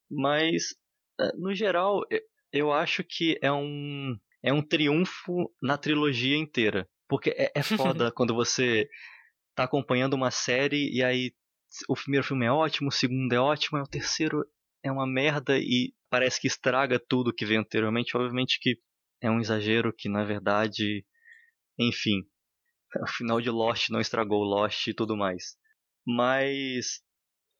[0.09, 0.75] Mas,
[1.19, 2.01] eh, no geral,
[2.51, 6.87] eu acho que é um, é um triunfo na trilogia inteira.
[7.07, 8.87] Porque é, é foda quando você
[9.55, 11.33] tá acompanhando uma série e aí
[11.87, 14.45] o primeiro filme é ótimo, o segundo é ótimo, aí o terceiro
[14.83, 18.15] é uma merda e parece que estraga tudo que veio anteriormente.
[18.15, 18.77] Obviamente que
[19.21, 21.05] é um exagero que, na verdade,
[21.79, 22.23] enfim,
[23.01, 25.55] o final de Lost não estragou Lost e tudo mais.
[26.05, 27.01] Mas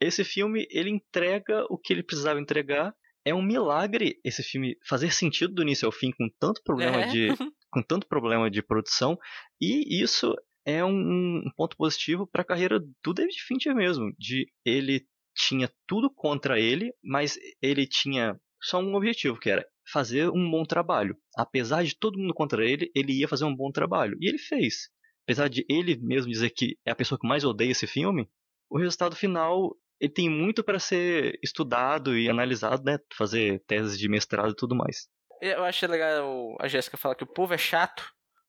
[0.02, 2.94] esse filme, ele entrega o que ele precisava entregar.
[3.24, 7.08] É um milagre esse filme fazer sentido do início ao fim com tanto problema É.
[7.08, 7.28] de
[7.72, 9.18] com tanto problema de produção
[9.62, 14.52] e isso é um, um ponto positivo para a carreira do David Fincher mesmo, de
[14.66, 15.08] ele
[15.48, 20.64] tinha tudo contra ele, mas ele tinha só um objetivo, que era fazer um bom
[20.64, 21.18] trabalho.
[21.36, 24.18] Apesar de todo mundo contra ele, ele ia fazer um bom trabalho.
[24.20, 24.90] E ele fez.
[25.26, 28.30] Apesar de ele mesmo dizer que é a pessoa que mais odeia esse filme,
[28.70, 32.98] o resultado final ele tem muito para ser estudado e analisado, né?
[33.16, 35.08] Fazer teses de mestrado e tudo mais.
[35.42, 38.04] Eu achei legal a Jéssica falar que o povo é chato,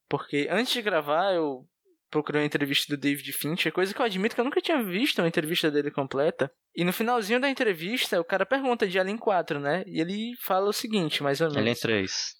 [0.09, 1.67] porque antes de gravar eu
[2.13, 5.21] procurei uma entrevista do David Fincher, coisa que eu admito que eu nunca tinha visto
[5.21, 6.53] uma entrevista dele completa.
[6.77, 9.83] E no finalzinho da entrevista, o cara pergunta de Alien 4, né?
[9.87, 11.59] E ele fala o seguinte, mais ou menos.
[11.59, 12.35] Alien 3.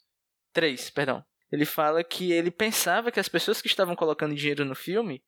[0.53, 1.25] 3, perdão.
[1.51, 5.23] Ele fala que ele pensava que as pessoas que estavam colocando dinheiro no filme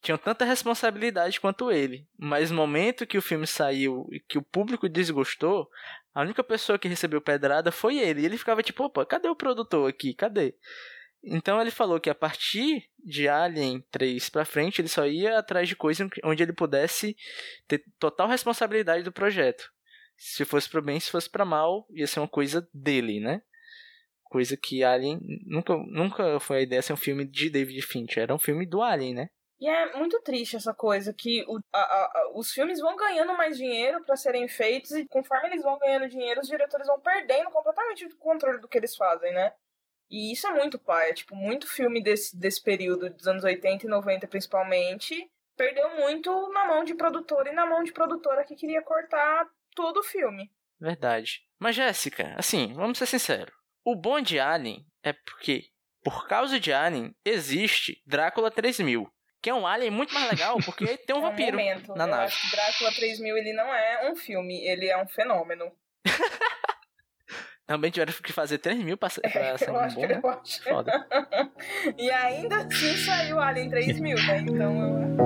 [0.00, 2.06] tinham tanta responsabilidade quanto ele.
[2.16, 5.68] Mas no momento que o filme saiu e que o público desgostou,
[6.14, 8.22] a única pessoa que recebeu pedrada foi ele.
[8.22, 10.14] E ele ficava tipo, opa, cadê o produtor aqui?
[10.14, 10.54] Cadê?
[11.24, 15.68] Então ele falou que a partir de Alien 3 pra frente, ele só ia atrás
[15.68, 17.16] de coisa onde ele pudesse
[17.68, 19.70] ter total responsabilidade do projeto.
[20.16, 23.40] Se fosse pro bem, se fosse pra mal, ia ser uma coisa dele, né?
[24.24, 28.34] Coisa que Alien nunca, nunca foi a ideia ser um filme de David Fincher, era
[28.34, 29.28] um filme do Alien, né?
[29.60, 33.56] E é muito triste essa coisa que o- a- a- os filmes vão ganhando mais
[33.56, 38.06] dinheiro pra serem feitos e conforme eles vão ganhando dinheiro, os diretores vão perdendo completamente
[38.06, 39.52] o controle do que eles fazem, né?
[40.12, 43.86] E isso é muito pai, é, tipo, muito filme desse, desse período, dos anos 80
[43.86, 48.54] e 90 principalmente, perdeu muito na mão de produtor e na mão de produtora que
[48.54, 50.50] queria cortar todo o filme.
[50.78, 51.40] Verdade.
[51.58, 53.54] Mas Jéssica, assim, vamos ser sinceros.
[53.84, 55.64] O bom de Alien é porque,
[56.04, 59.08] por causa de Alien, existe Drácula 3000.
[59.40, 61.94] Que é um alien muito mais legal porque tem um É vampiro momento.
[61.96, 62.24] na Eu nave.
[62.26, 65.72] acho que Drácula 3000 ele não é um filme, ele é um fenômeno.
[67.66, 70.20] Também tiveram que fazer 3 mil pra, ser- pra ser um acho, bom, né?
[70.22, 70.62] eu acho.
[70.64, 71.08] Foda.
[71.96, 74.38] e ainda assim saiu Alien 3000, né?
[74.40, 75.22] Então eu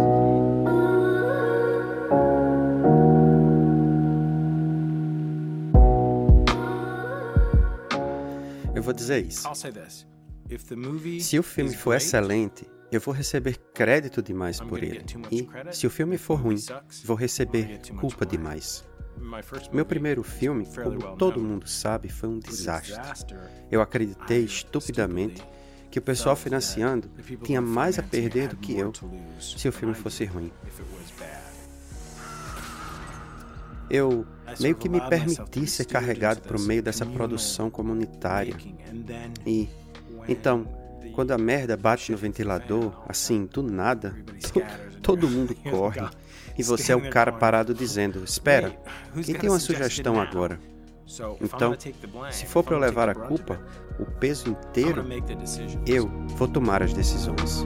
[8.75, 9.49] Eu vou dizer isso.
[11.21, 15.05] Se o filme for excelente, eu vou receber crédito demais por ele.
[15.31, 16.57] E se o filme for ruim,
[17.05, 18.85] vou receber culpa demais.
[19.73, 22.97] Meu primeiro filme, como todo mundo sabe, foi um desastre.
[23.71, 25.43] Eu acreditei estupidamente
[25.91, 27.11] que o pessoal financiando
[27.43, 28.93] tinha mais a perder do que eu
[29.41, 30.53] se o filme fosse ruim.
[33.89, 34.27] Eu
[34.61, 38.57] meio que me permiti ser carregado para o meio dessa produção comunitária.
[39.47, 39.69] E
[40.29, 40.67] então,
[41.15, 44.15] quando a merda bate no ventilador, assim, do nada,
[45.03, 46.07] todo mundo corre.
[46.59, 48.79] E você é o cara parado dizendo: Espera, "Wait,
[49.15, 50.59] who's quem tem uma sugestão now?" agora?
[51.41, 51.77] Então,
[52.31, 53.61] se for para eu levar a culpa,
[53.99, 55.05] o peso inteiro,
[55.87, 57.65] eu vou tomar as decisões.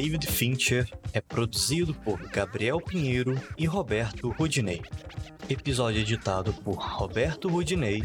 [0.00, 4.80] David Fincher é produzido por Gabriel Pinheiro e Roberto Rudinei.
[5.46, 8.00] episódio editado por Roberto Rudinei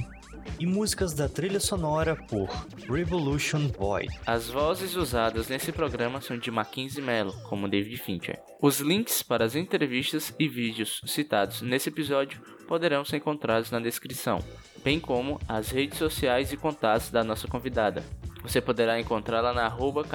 [0.59, 2.49] e músicas da trilha sonora por
[2.89, 4.09] Revolution Void.
[4.27, 8.41] As vozes usadas nesse programa são de Mackenzie Mello, como David Fincher.
[8.61, 14.39] Os links para as entrevistas e vídeos citados nesse episódio poderão ser encontrados na descrição,
[14.83, 18.03] bem como as redes sociais e contatos da nossa convidada.
[18.41, 20.05] Você poderá encontrá-la na arroba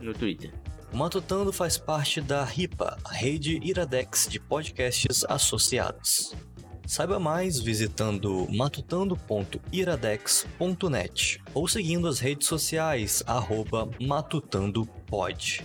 [0.00, 0.52] no Twitter.
[0.92, 6.34] O Matutando faz parte da RIPA, a rede Iradex de podcasts associados.
[6.86, 15.64] Saiba mais visitando matutando.iradex.net ou seguindo as redes sociais arroba matutandopod.